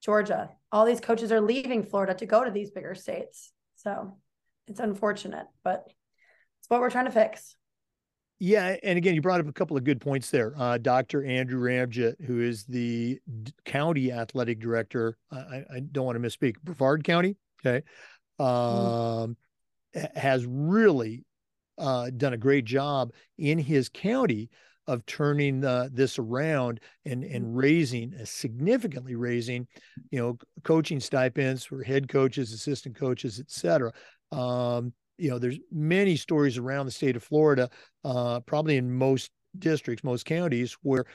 [0.00, 3.52] Georgia, all these coaches are leaving Florida to go to these bigger states.
[3.76, 4.16] So
[4.66, 5.86] it's unfortunate, but
[6.60, 7.56] it's what we're trying to fix.
[8.38, 10.52] Yeah, and again, you brought up a couple of good points there.
[10.56, 11.24] Uh, Dr.
[11.24, 16.56] Andrew Ramjit, who is the D- county athletic director, I, I, don't want to misspeak,
[16.62, 17.82] Brevard County, okay,
[18.38, 18.44] mm-hmm.
[18.44, 19.36] um,
[19.94, 20.16] mm.
[20.16, 21.24] has really
[21.78, 24.50] uh, done a great job in his county
[24.86, 27.56] of turning uh, this around and and mm-hmm.
[27.56, 29.66] raising, uh, significantly raising,
[30.10, 33.92] you know, coaching stipends for head coaches, assistant coaches, et cetera.
[34.36, 37.70] Um, you know, there's many stories around the state of Florida,
[38.04, 41.06] uh, probably in most districts, most counties, where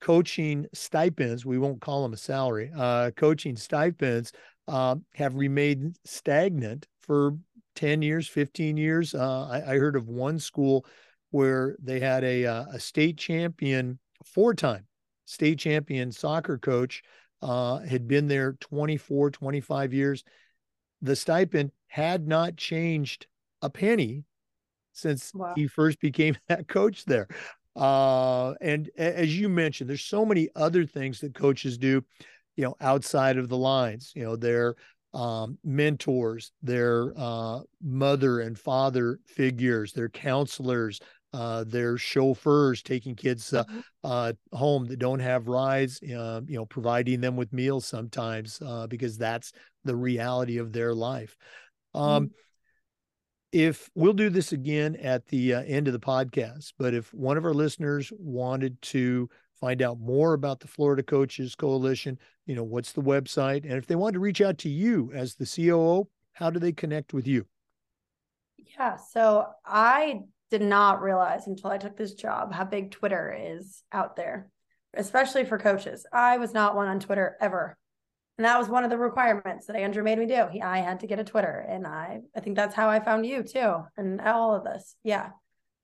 [0.00, 4.32] coaching stipends, we won't call them a salary, uh, coaching stipends
[4.68, 7.36] uh, have remained stagnant for
[7.74, 9.14] 10 years, 15 years.
[9.14, 10.86] Uh, I, I, heard of one school
[11.30, 14.86] where they had a, uh, a state champion, four time
[15.24, 17.02] state champion soccer coach,
[17.42, 20.24] uh, had been there 24, 25 years.
[21.02, 23.26] The stipend had not changed
[23.62, 24.24] a penny
[24.92, 25.52] since wow.
[25.56, 27.28] he first became that coach there.
[27.76, 32.02] Uh, and as you mentioned, there's so many other things that coaches do,
[32.56, 34.12] you know, outside of the lines.
[34.14, 34.76] You know, they're
[35.12, 41.00] um, mentors, their uh, mother and father figures, their counselors,
[41.32, 43.80] uh, their chauffeurs taking kids uh, mm-hmm.
[44.04, 48.86] uh, home that don't have rides, uh, you know, providing them with meals sometimes uh,
[48.86, 49.52] because that's
[49.84, 51.36] the reality of their life.
[51.94, 52.32] Um, mm-hmm.
[53.52, 57.36] If we'll do this again at the uh, end of the podcast, but if one
[57.36, 59.28] of our listeners wanted to
[59.60, 63.64] find out more about the Florida Coaches Coalition, you know, what's the website?
[63.64, 66.72] And if they wanted to reach out to you as the COO, how do they
[66.72, 67.46] connect with you?
[68.56, 68.96] Yeah.
[68.96, 74.16] So I did not realize until I took this job how big Twitter is out
[74.16, 74.48] there,
[74.94, 76.06] especially for coaches.
[76.12, 77.76] I was not one on Twitter ever.
[78.40, 80.46] And that was one of the requirements that Andrew made me do.
[80.50, 83.26] He, I had to get a Twitter, and I, I think that's how I found
[83.26, 84.96] you too, and all of this.
[85.04, 85.28] Yeah.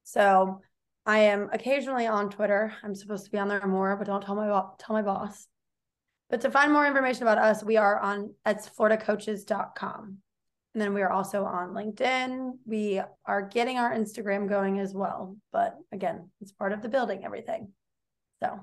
[0.05, 0.63] So
[1.05, 2.73] I am occasionally on Twitter.
[2.83, 5.47] I'm supposed to be on there more, but don't tell my tell my boss.
[6.31, 10.17] But to find more information about us, we are on it's floridacoaches.com.
[10.73, 12.53] And then we are also on LinkedIn.
[12.65, 15.37] We are getting our Instagram going as well.
[15.53, 17.73] But again, it's part of the building everything.
[18.43, 18.61] So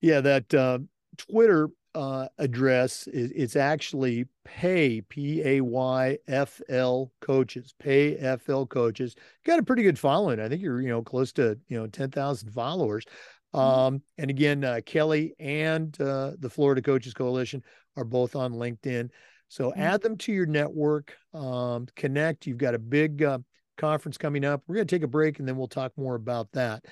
[0.00, 0.78] yeah, that uh,
[1.18, 8.50] Twitter uh, address is it's actually pay p a y f l coaches pay f
[8.50, 9.14] l coaches.
[9.46, 10.38] Got a pretty good following.
[10.38, 13.06] I think you're you know close to you know 10,000 followers.
[13.54, 13.58] Mm-hmm.
[13.58, 17.62] um, and again uh, kelly and uh, the florida coaches coalition
[17.96, 19.08] are both on linkedin.
[19.48, 19.80] So mm-hmm.
[19.80, 22.46] add them to your network um, connect.
[22.46, 23.38] You've got a big uh,
[23.78, 24.62] conference coming up.
[24.66, 26.84] We're going to take a break and then we'll talk more about that.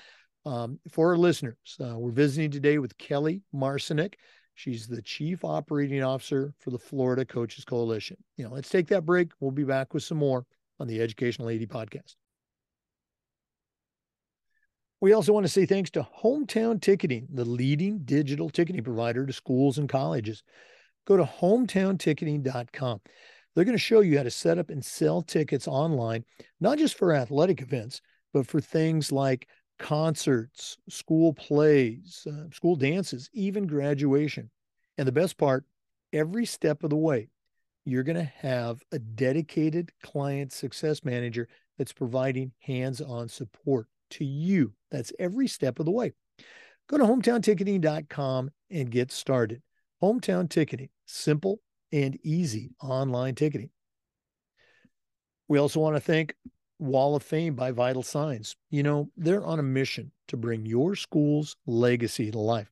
[0.47, 4.13] Um, for our listeners uh, we're visiting today with kelly marcinek
[4.55, 8.17] She's the chief operating officer for the Florida Coaches Coalition.
[8.37, 9.31] You know, let's take that break.
[9.39, 10.45] We'll be back with some more
[10.79, 12.15] on the Educational AD podcast.
[15.01, 19.33] We also want to say thanks to Hometown Ticketing, the leading digital ticketing provider to
[19.33, 20.41] schools and colleges.
[21.05, 23.01] Go to hometownticketing.com.
[23.53, 26.23] They're going to show you how to set up and sell tickets online,
[26.59, 28.01] not just for athletic events,
[28.33, 34.49] but for things like concerts, school plays, uh, school dances, even graduation.
[34.97, 35.65] And the best part,
[36.13, 37.29] every step of the way,
[37.85, 44.25] you're going to have a dedicated client success manager that's providing hands on support to
[44.25, 44.73] you.
[44.91, 46.13] That's every step of the way.
[46.87, 49.61] Go to hometownticketing.com and get started.
[50.01, 51.59] Hometown Ticketing, simple
[51.91, 53.69] and easy online ticketing.
[55.47, 56.35] We also want to thank
[56.79, 58.55] Wall of Fame by Vital Signs.
[58.69, 62.71] You know, they're on a mission to bring your school's legacy to life.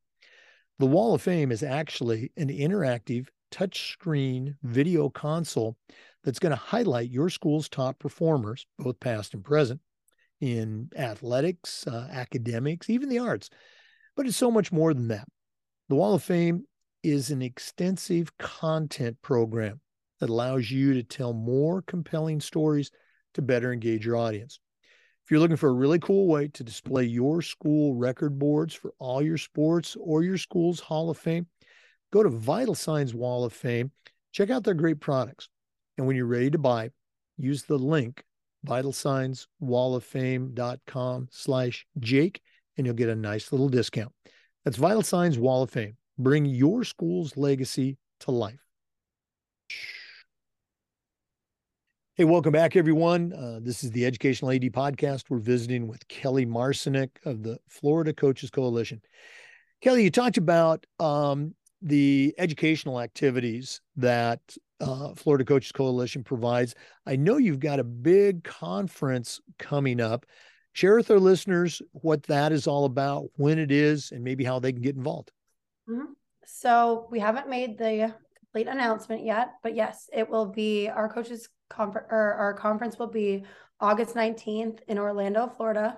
[0.80, 5.78] The Wall of Fame is actually an interactive touchscreen video console
[6.24, 9.80] that's going to highlight your school's top performers, both past and present,
[10.42, 13.50] in athletics, uh, academics, even the arts.
[14.16, 15.28] But it's so much more than that.
[15.90, 16.66] The Wall of Fame
[17.04, 19.80] is an extensive content program
[20.20, 22.92] that allows you to tell more compelling stories
[23.34, 24.60] to better engage your audience.
[25.24, 28.94] If you're looking for a really cool way to display your school record boards for
[29.00, 31.48] all your sports or your school's Hall of Fame,
[32.12, 33.92] go to Vital Signs Wall of Fame,
[34.34, 35.48] check out their great products.
[35.98, 36.90] And when you're ready to buy,
[37.38, 38.24] use the link
[38.68, 42.42] vitalsignswalloffame.com slash Jake,
[42.78, 44.12] and you'll get a nice little discount.
[44.64, 45.98] That's Vital Signs Wall of Fame.
[46.18, 48.63] Bring your school's legacy to life.
[52.16, 53.34] Hey, welcome back, everyone.
[53.34, 55.32] Uh, this is the Educational AD podcast.
[55.32, 59.02] We're visiting with Kelly Marcinek of the Florida Coaches Coalition.
[59.82, 64.42] Kelly, you talked about um, the educational activities that
[64.80, 66.76] uh, Florida Coaches Coalition provides.
[67.08, 70.28] I know you've got a big conference coming up.
[70.74, 74.60] Share with our listeners what that is all about, when it is, and maybe how
[74.60, 75.32] they can get involved.
[75.90, 76.12] Mm-hmm.
[76.46, 81.50] So we haven't made the complete announcement yet, but yes, it will be our coaches
[81.74, 83.44] conference or our conference will be
[83.80, 85.98] August 19th in Orlando, Florida.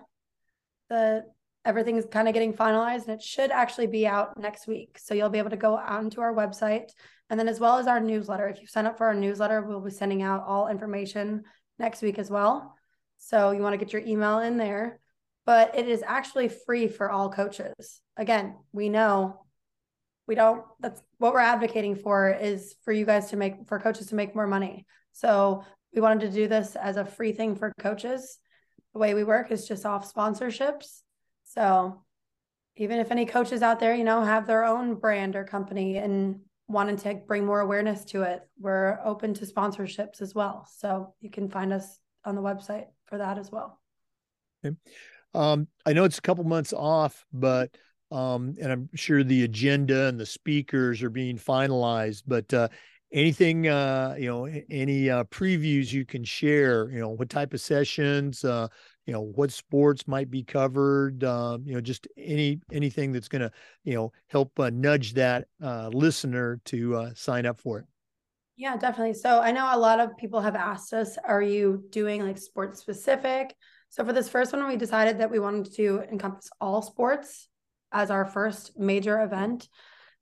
[0.89, 1.25] The
[1.65, 4.99] everything's kind of getting finalized and it should actually be out next week.
[4.99, 6.91] So you'll be able to go onto our website
[7.29, 8.47] and then as well as our newsletter.
[8.47, 11.43] If you sign up for our newsletter, we'll be sending out all information
[11.79, 12.75] next week as well.
[13.17, 14.99] So you want to get your email in there,
[15.45, 18.01] but it is actually free for all coaches.
[18.15, 19.44] Again, we know
[20.27, 24.07] we don't that's what we're advocating for is for you guys to make for coaches
[24.07, 24.85] to make more money.
[25.11, 28.37] So we wanted to do this as a free thing for coaches.
[28.93, 31.01] The way we work is just off sponsorships.
[31.43, 32.03] So
[32.75, 36.41] even if any coaches out there, you know, have their own brand or company and
[36.67, 40.67] wanted to bring more awareness to it, we're open to sponsorships as well.
[40.77, 43.79] So you can find us on the website for that as well.
[44.65, 44.75] Okay.
[45.33, 47.75] Um, I know it's a couple months off, but
[48.11, 52.23] um, and I'm sure the agenda and the speakers are being finalized.
[52.27, 52.67] But uh,
[53.11, 57.61] anything uh you know any uh previews you can share you know what type of
[57.61, 58.67] sessions uh
[59.05, 63.41] you know what sports might be covered um you know just any anything that's going
[63.41, 63.51] to
[63.83, 67.85] you know help uh, nudge that uh listener to uh sign up for it.
[68.57, 69.13] Yeah definitely.
[69.13, 72.79] So i know a lot of people have asked us are you doing like sports
[72.81, 73.55] specific?
[73.89, 77.47] So for this first one we decided that we wanted to encompass all sports
[77.95, 79.67] as our first major event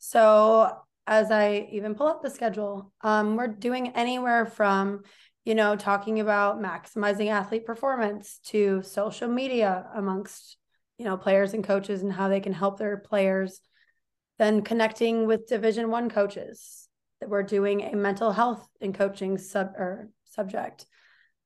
[0.05, 0.69] so
[1.07, 5.03] as I even pull up the schedule, um, we're doing anywhere from,
[5.45, 10.57] you know, talking about maximizing athlete performance to social media amongst,
[10.97, 13.61] you know, players and coaches and how they can help their players.
[14.39, 16.89] Then connecting with Division One coaches.
[17.21, 20.85] That we're doing a mental health and coaching sub or subject.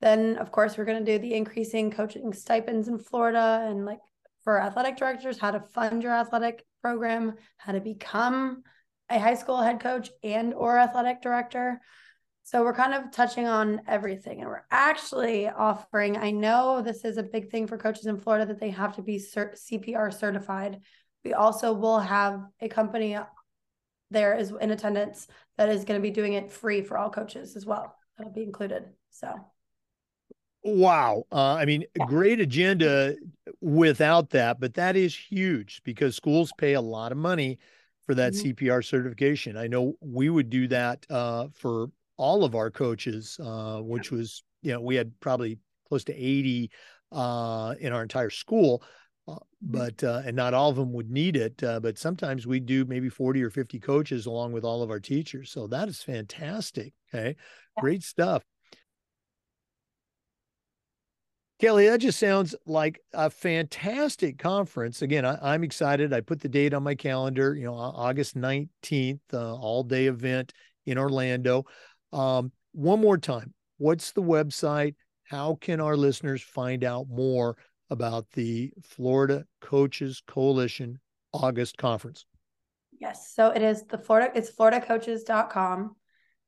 [0.01, 3.99] Then, of course, we're going to do the increasing coaching stipends in Florida and like
[4.47, 8.63] for athletic directors, how to fund your athletic program, how to become
[9.09, 11.81] a high school head coach and or athletic director.
[12.43, 17.17] So we're kind of touching on everything and we're actually offering I know this is
[17.17, 20.79] a big thing for coaches in Florida that they have to be cert- CPR certified.
[21.25, 23.17] We also will have a company
[24.11, 25.27] there is in attendance
[25.57, 27.93] that is going to be doing it free for all coaches as well.
[28.17, 28.85] That'll be included.
[29.09, 29.27] So
[30.67, 31.23] Wow.
[31.31, 33.15] Uh, I mean, great agenda
[33.61, 37.57] without that, but that is huge because schools pay a lot of money
[38.05, 38.49] for that mm-hmm.
[38.49, 39.55] CPR certification.
[39.55, 41.87] I know we would do that uh, for
[42.17, 45.57] all of our coaches, uh, which was, you know, we had probably
[45.87, 46.69] close to 80
[47.13, 48.83] uh, in our entire school.
[49.25, 49.71] Uh, mm-hmm.
[49.71, 52.85] but uh, and not all of them would need it uh, but sometimes we do
[52.85, 56.93] maybe 40 or 50 coaches along with all of our teachers so that is fantastic
[57.13, 57.35] okay
[57.77, 58.41] great stuff
[61.59, 65.01] Kelly, that just sounds like a fantastic conference.
[65.01, 66.13] Again, I, am excited.
[66.13, 70.53] I put the date on my calendar, you know, August 19th, uh, all day event
[70.85, 71.65] in Orlando.
[72.13, 74.93] Um, one more time, what's the website?
[75.23, 77.57] How can our listeners find out more
[77.89, 80.99] about the Florida Coaches Coalition
[81.33, 82.25] August conference?
[82.99, 83.33] Yes.
[83.33, 85.95] So it is the Florida, it's floridacoaches.com.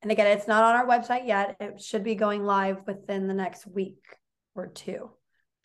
[0.03, 1.57] And again, it's not on our website yet.
[1.59, 3.97] It should be going live within the next week
[4.59, 5.09] or two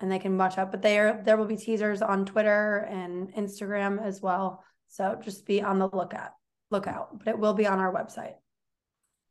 [0.01, 0.70] and they can watch out.
[0.70, 4.62] But there there will be teasers on twitter and instagram as well.
[4.88, 6.30] So just be on the lookout
[6.70, 8.34] lookout but it will be on our website.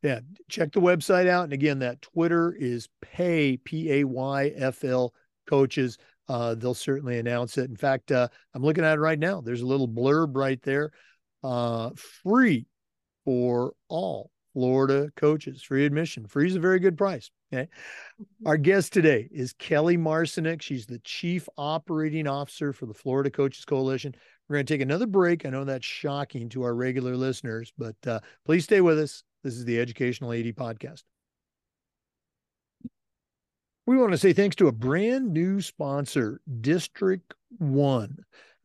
[0.02, 1.44] Yeah check the website out.
[1.44, 5.14] And again that twitter is pay p-a-y-f-l
[5.46, 5.98] coaches.
[6.26, 7.68] Uh, they'll certainly announce it.
[7.68, 9.40] In fact uh, i'm looking at it right now.
[9.40, 10.90] There's a little blurb right there.
[11.42, 11.90] Uh,
[12.22, 12.66] free
[13.24, 16.26] for all Florida coaches, free admission.
[16.26, 17.30] Free is a very good price.
[17.54, 17.68] Okay.
[18.20, 18.46] Mm-hmm.
[18.46, 20.60] Our guest today is Kelly Marcinek.
[20.60, 24.12] She's the Chief Operating Officer for the Florida Coaches Coalition.
[24.48, 25.46] We're going to take another break.
[25.46, 29.22] I know that's shocking to our regular listeners, but uh, please stay with us.
[29.44, 31.04] This is the Educational AD Podcast.
[33.86, 38.16] We want to say thanks to a brand new sponsor, District One.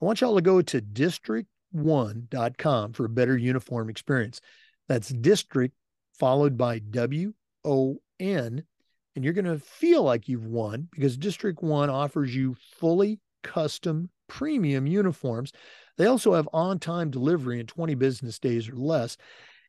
[0.02, 4.40] I want y'all to go to district1.com for a better uniform experience.
[4.88, 5.76] That's district
[6.18, 7.34] followed by W
[7.66, 8.64] O N.
[9.20, 14.10] And you're going to feel like you've won because District One offers you fully custom
[14.30, 15.52] premium uniforms.
[15.98, 19.18] They also have on time delivery in 20 business days or less.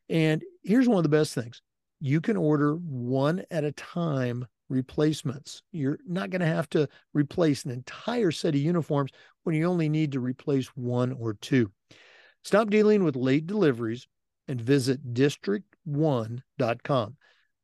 [0.07, 1.61] And here's one of the best things
[1.99, 5.63] you can order one at a time replacements.
[5.73, 9.11] You're not going to have to replace an entire set of uniforms
[9.43, 11.69] when you only need to replace one or two.
[12.45, 14.07] Stop dealing with late deliveries
[14.47, 17.17] and visit district1.com.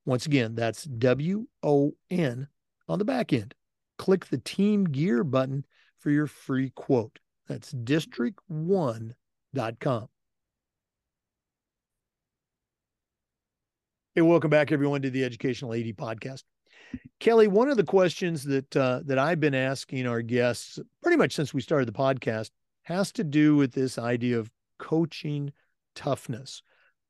[0.08, 2.48] Once again, that's W O N
[2.88, 3.54] on the back end.
[3.98, 5.66] Click the Team Gear button
[6.00, 7.20] for your free quote.
[7.50, 10.08] That's district1.com.
[14.16, 16.44] Hey, welcome back, everyone, to the Educational AD podcast.
[17.20, 21.34] Kelly, one of the questions that uh, that I've been asking our guests pretty much
[21.34, 22.52] since we started the podcast
[22.84, 24.50] has to do with this idea of
[24.80, 25.52] coaching
[25.96, 26.62] toughness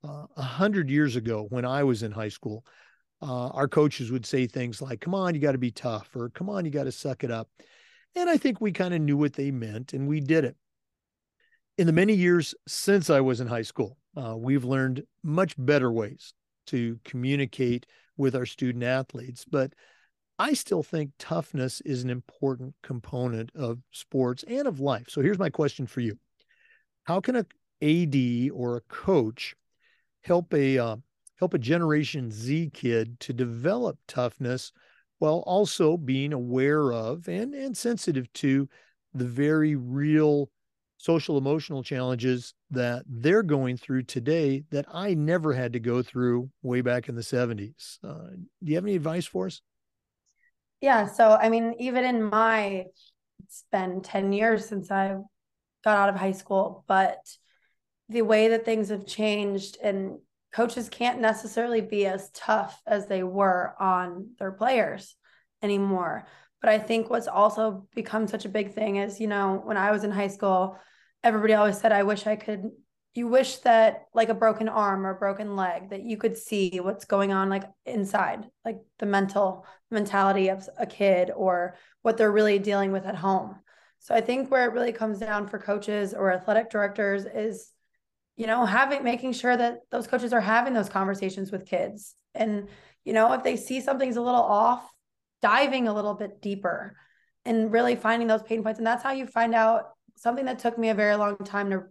[0.04, 2.66] uh, a uh, hundred years ago when I was in high school,
[3.22, 6.30] uh, our coaches would say things like, "Come on, you got to be tough," or
[6.30, 7.50] "Come on, you got to suck it up,"
[8.16, 10.56] and I think we kind of knew what they meant, and we did it.
[11.78, 15.92] In the many years since I was in high school, uh, we've learned much better
[15.92, 16.34] ways
[16.68, 17.86] to communicate
[18.18, 19.74] with our student athletes, but
[20.40, 25.08] I still think toughness is an important component of sports and of life.
[25.10, 26.18] So here's my question for you:
[27.04, 27.46] How can a
[27.82, 29.56] AD or a coach
[30.22, 30.98] help a uh,
[31.38, 34.72] help a Generation Z kid to develop toughness
[35.20, 38.70] while also being aware of and and sensitive to
[39.14, 40.50] the very real
[40.98, 46.50] social emotional challenges that they're going through today that I never had to go through
[46.64, 48.00] way back in the 70s.
[48.04, 48.30] Uh,
[48.64, 49.62] do you have any advice for us?
[50.82, 51.08] Yeah.
[51.08, 52.86] So, I mean, even in my,
[53.44, 55.18] it's been 10 years since I
[55.84, 57.20] got out of high school, but
[58.10, 60.18] the way that things have changed and
[60.54, 65.16] coaches can't necessarily be as tough as they were on their players
[65.62, 66.28] anymore.
[66.62, 69.92] But I think what's also become such a big thing is, you know, when I
[69.92, 70.78] was in high school,
[71.24, 72.72] everybody always said, I wish I could.
[73.14, 76.80] You wish that, like a broken arm or a broken leg, that you could see
[76.80, 82.32] what's going on, like inside, like the mental mentality of a kid or what they're
[82.32, 83.56] really dealing with at home.
[84.00, 87.72] So I think where it really comes down for coaches or athletic directors is
[88.38, 92.16] you know, having making sure that those coaches are having those conversations with kids.
[92.36, 92.70] And,
[93.04, 94.88] you know, if they see something's a little off,
[95.42, 96.96] diving a little bit deeper
[97.46, 98.78] and really finding those pain points.
[98.78, 101.84] And that's how you find out something that took me a very long time to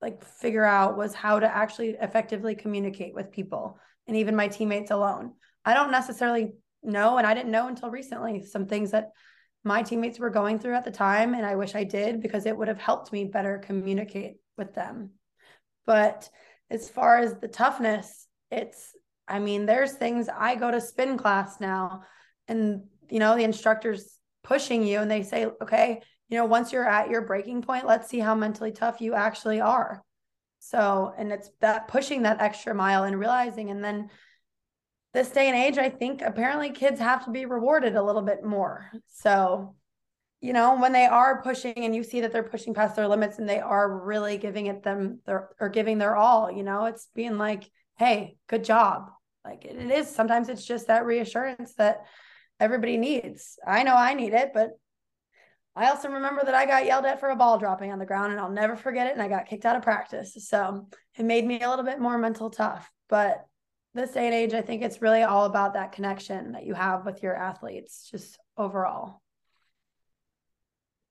[0.00, 4.92] like figure out was how to actually effectively communicate with people and even my teammates
[4.92, 5.32] alone.
[5.64, 6.52] I don't necessarily
[6.84, 9.10] know and I didn't know until recently some things that
[9.64, 12.56] my teammates were going through at the time and I wish I did because it
[12.56, 15.10] would have helped me better communicate with them.
[15.88, 16.28] But
[16.68, 18.94] as far as the toughness, it's
[19.26, 22.02] I mean, there's things I go to spin class now
[22.46, 26.86] and you know, the instructor's pushing you and they say, "Okay, you know, once you're
[26.86, 30.02] at your breaking point, let's see how mentally tough you actually are."
[30.58, 34.10] So, and it's that pushing that extra mile and realizing and then
[35.14, 38.44] this day and age, I think apparently kids have to be rewarded a little bit
[38.44, 38.90] more.
[39.06, 39.74] So,
[40.40, 43.38] you know, when they are pushing and you see that they're pushing past their limits
[43.38, 47.08] and they are really giving it them their or giving their all, you know, it's
[47.14, 47.68] being like,
[47.98, 49.10] hey, good job.
[49.44, 52.04] Like it is sometimes it's just that reassurance that
[52.60, 53.58] everybody needs.
[53.66, 54.70] I know I need it, but
[55.74, 58.32] I also remember that I got yelled at for a ball dropping on the ground
[58.32, 59.12] and I'll never forget it.
[59.12, 60.36] And I got kicked out of practice.
[60.48, 62.90] So it made me a little bit more mental tough.
[63.08, 63.44] But
[63.94, 67.06] this day and age, I think it's really all about that connection that you have
[67.06, 69.20] with your athletes, just overall.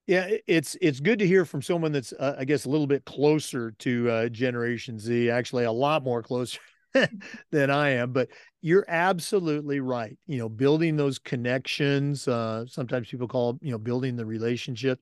[0.08, 3.03] Yeah, it's it's good to hear from someone that's uh, I guess a little bit
[3.03, 6.60] closer to uh, Generation Z, actually a lot more closer
[7.51, 8.14] than I am.
[8.14, 8.30] But
[8.62, 10.18] you're absolutely right.
[10.26, 12.26] You know, building those connections.
[12.26, 15.01] Uh, sometimes people call you know building the relationship.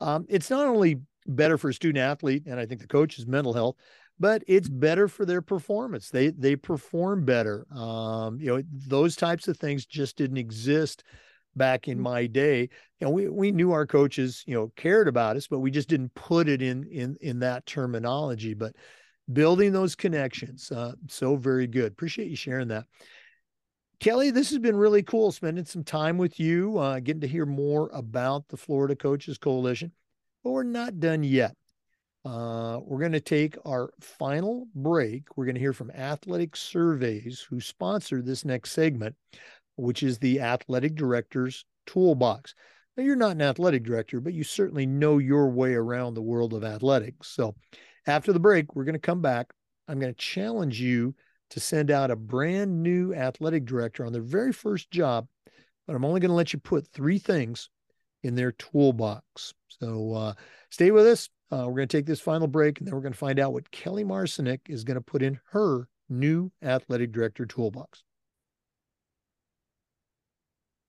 [0.00, 3.52] Um, it's not only better for a student athlete, and I think the coach's mental
[3.52, 3.76] health,
[4.18, 6.10] but it's better for their performance.
[6.10, 7.66] They they perform better.
[7.72, 11.04] Um, you know, those types of things just didn't exist
[11.60, 12.02] back in mm.
[12.02, 12.62] my day.
[12.98, 15.88] You know, we we knew our coaches, you know, cared about us, but we just
[15.88, 18.54] didn't put it in in in that terminology.
[18.54, 18.74] But
[19.30, 21.92] building those connections, uh, so very good.
[21.92, 22.86] Appreciate you sharing that.
[24.00, 27.44] Kelly, this has been really cool spending some time with you, uh, getting to hear
[27.44, 29.92] more about the Florida Coaches Coalition.
[30.42, 31.54] But we're not done yet.
[32.24, 35.36] Uh, we're going to take our final break.
[35.36, 39.16] We're going to hear from Athletic Surveys, who sponsor this next segment,
[39.80, 42.54] which is the Athletic Director's Toolbox.
[42.96, 46.52] Now, you're not an athletic director, but you certainly know your way around the world
[46.52, 47.28] of athletics.
[47.28, 47.54] So,
[48.06, 49.52] after the break, we're going to come back.
[49.88, 51.14] I'm going to challenge you
[51.50, 55.26] to send out a brand new athletic director on their very first job,
[55.86, 57.70] but I'm only going to let you put three things
[58.22, 59.54] in their toolbox.
[59.68, 60.34] So, uh,
[60.70, 61.28] stay with us.
[61.52, 63.52] Uh, we're going to take this final break and then we're going to find out
[63.52, 68.04] what Kelly Marcinick is going to put in her new athletic director toolbox.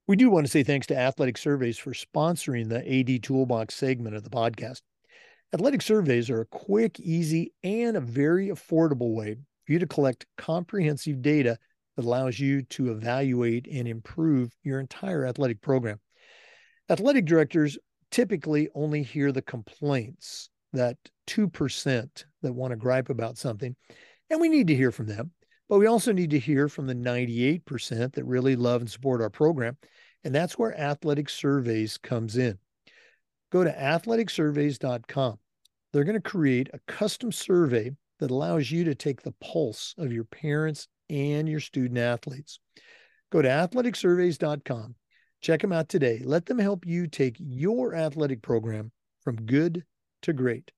[0.07, 4.15] We do want to say thanks to Athletic Surveys for sponsoring the AD Toolbox segment
[4.15, 4.81] of the podcast.
[5.53, 9.35] Athletic Surveys are a quick, easy, and a very affordable way
[9.65, 11.57] for you to collect comprehensive data
[11.95, 15.99] that allows you to evaluate and improve your entire athletic program.
[16.89, 17.77] Athletic directors
[18.09, 20.97] typically only hear the complaints, that
[21.27, 23.75] 2% that want to gripe about something.
[24.29, 25.31] And we need to hear from them.
[25.71, 29.29] But we also need to hear from the 98% that really love and support our
[29.29, 29.77] program.
[30.25, 32.59] And that's where Athletic Surveys comes in.
[33.53, 35.39] Go to athleticsurveys.com.
[35.93, 40.11] They're going to create a custom survey that allows you to take the pulse of
[40.11, 42.59] your parents and your student athletes.
[43.31, 44.95] Go to athleticsurveys.com
[45.41, 46.21] Check them out today.
[46.23, 48.91] Let them help you take your athletic program
[49.23, 49.83] from good
[50.21, 50.71] to great.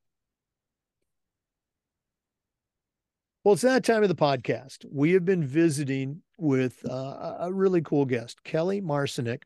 [3.44, 4.86] Well, it's that time of the podcast.
[4.90, 9.44] We have been visiting with uh, a really cool guest, Kelly Marcinek.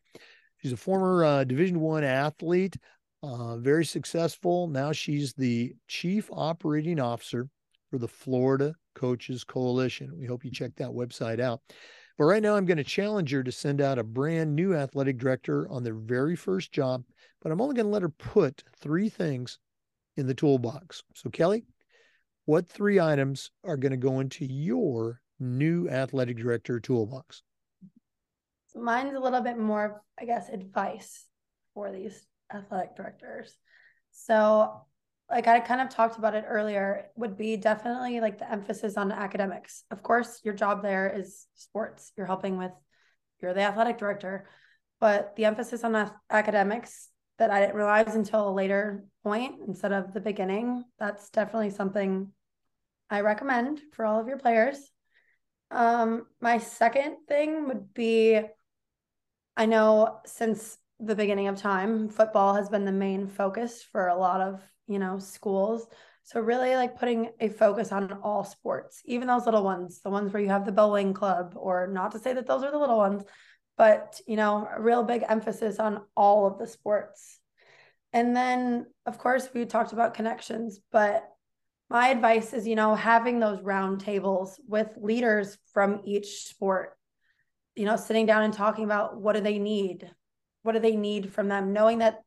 [0.58, 2.78] She's a former uh, Division One athlete,
[3.24, 4.68] uh, very successful.
[4.68, 7.50] Now she's the chief operating officer
[7.90, 10.16] for the Florida Coaches Coalition.
[10.16, 11.62] We hope you check that website out.
[12.20, 15.18] But right now, I'm going to challenge her to send out a brand new athletic
[15.18, 17.04] director on their very first job.
[17.42, 19.58] But I'm only going to let her put three things
[20.18, 21.02] in the toolbox.
[21.16, 21.66] So, Kelly,
[22.48, 27.44] what three items are going to go into your new athletic director toolbox?
[28.68, 31.26] So mine's a little bit more, I guess, advice
[31.74, 33.54] for these athletic directors.
[34.12, 34.82] So
[35.30, 39.12] like I kind of talked about it earlier, would be definitely like the emphasis on
[39.12, 39.84] academics.
[39.92, 42.14] Of course, your job there is sports.
[42.16, 42.72] You're helping with,
[43.42, 44.48] you're the athletic director,
[45.02, 50.14] but the emphasis on academics that I didn't realize until a later point instead of
[50.14, 52.32] the beginning, that's definitely something
[53.10, 54.92] I recommend for all of your players.
[55.72, 58.42] Um, my second thing would be
[59.56, 64.18] I know since the beginning of time, football has been the main focus for a
[64.18, 65.88] lot of you know, schools.
[66.24, 70.34] So really like putting a focus on all sports, even those little ones, the ones
[70.34, 72.98] where you have the bowling club, or not to say that those are the little
[72.98, 73.24] ones,
[73.78, 77.40] but you know, a real big emphasis on all of the sports.
[78.12, 81.30] And then of course we talked about connections, but
[81.90, 86.98] my advice is, you know, having those round tables with leaders from each sport,
[87.76, 90.10] you know, sitting down and talking about what do they need?
[90.64, 91.72] What do they need from them?
[91.72, 92.24] Knowing that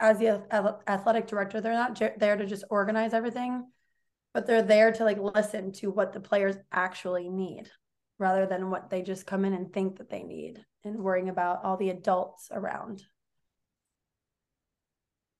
[0.00, 0.42] as the
[0.88, 3.64] athletic director, they're not there to just organize everything,
[4.32, 7.70] but they're there to like listen to what the players actually need
[8.18, 11.64] rather than what they just come in and think that they need and worrying about
[11.64, 13.02] all the adults around.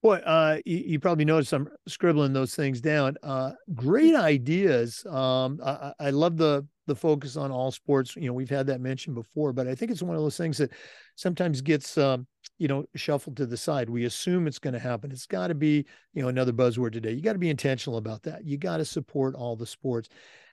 [0.05, 3.17] Boy, uh, you, you, probably noticed I'm scribbling those things down.
[3.23, 5.03] Uh, great ideas.
[5.07, 8.17] Um, I, I, love the the focus on all sports.
[8.17, 10.59] You know, we've had that mentioned before, but I think it's one of those things
[10.59, 10.73] that
[11.17, 12.27] sometimes gets um,
[12.59, 13.89] you know shuffled to the side.
[13.91, 15.11] We assume it's going to happen.
[15.11, 17.13] It's got to be you know another buzzword today.
[17.13, 18.45] You got to be intentional about that.
[18.45, 20.09] You got to support all the sports.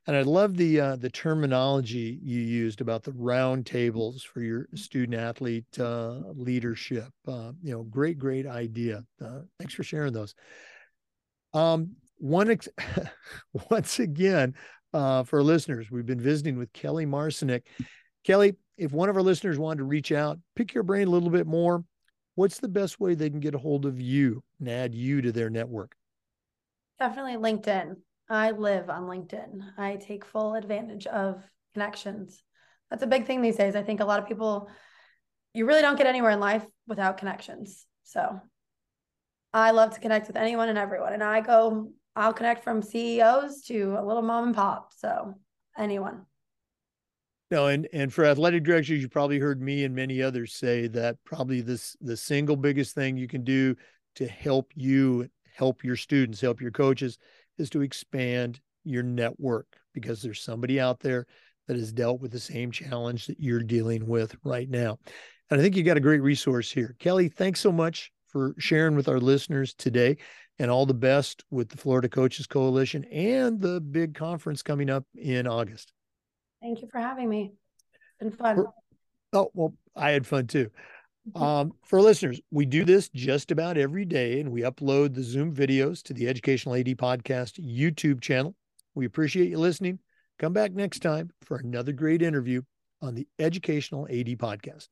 [0.07, 4.67] And I love the uh, the terminology you used about the round tables for your
[4.73, 7.09] student athlete uh, leadership.
[7.27, 9.03] Uh, you know, great, great idea.
[9.23, 10.33] Uh, thanks for sharing those.
[11.53, 12.69] Um, one ex-
[13.69, 14.55] once again,
[14.93, 17.63] uh, for listeners, we've been visiting with Kelly Marcinek.
[18.23, 21.29] Kelly, if one of our listeners wanted to reach out, pick your brain a little
[21.29, 21.83] bit more,
[22.35, 25.31] what's the best way they can get a hold of you and add you to
[25.31, 25.95] their network?
[26.99, 27.95] Definitely LinkedIn.
[28.29, 29.59] I live on LinkedIn.
[29.77, 32.41] I take full advantage of connections.
[32.89, 33.75] That's a big thing these days.
[33.75, 34.69] I think a lot of people,
[35.53, 37.85] you really don't get anywhere in life without connections.
[38.03, 38.39] So
[39.53, 41.13] I love to connect with anyone and everyone.
[41.13, 44.91] And I go, I'll connect from CEOs to a little mom and pop.
[44.95, 45.33] So
[45.75, 46.21] anyone.
[47.49, 51.17] No, and and for athletic directors, you probably heard me and many others say that
[51.25, 53.75] probably this the single biggest thing you can do
[54.15, 57.17] to help you help your students, help your coaches
[57.57, 61.25] is to expand your network because there's somebody out there
[61.67, 64.99] that has dealt with the same challenge that you're dealing with right now.
[65.49, 66.95] And I think you got a great resource here.
[66.99, 70.17] Kelly, thanks so much for sharing with our listeners today
[70.61, 75.03] and all the best with the Florida Coaches Coalition and the big conference coming up
[75.15, 75.91] in August.
[76.61, 77.53] Thank you for having me.
[77.93, 78.65] It's been fun.
[79.33, 80.69] Oh, well, I had fun too.
[81.35, 85.51] Um, for listeners, we do this just about every day and we upload the Zoom
[85.51, 88.55] videos to the Educational AD Podcast YouTube channel.
[88.93, 89.97] We appreciate you listening.
[90.37, 92.61] Come back next time for another great interview
[93.01, 94.89] on the Educational AD Podcast.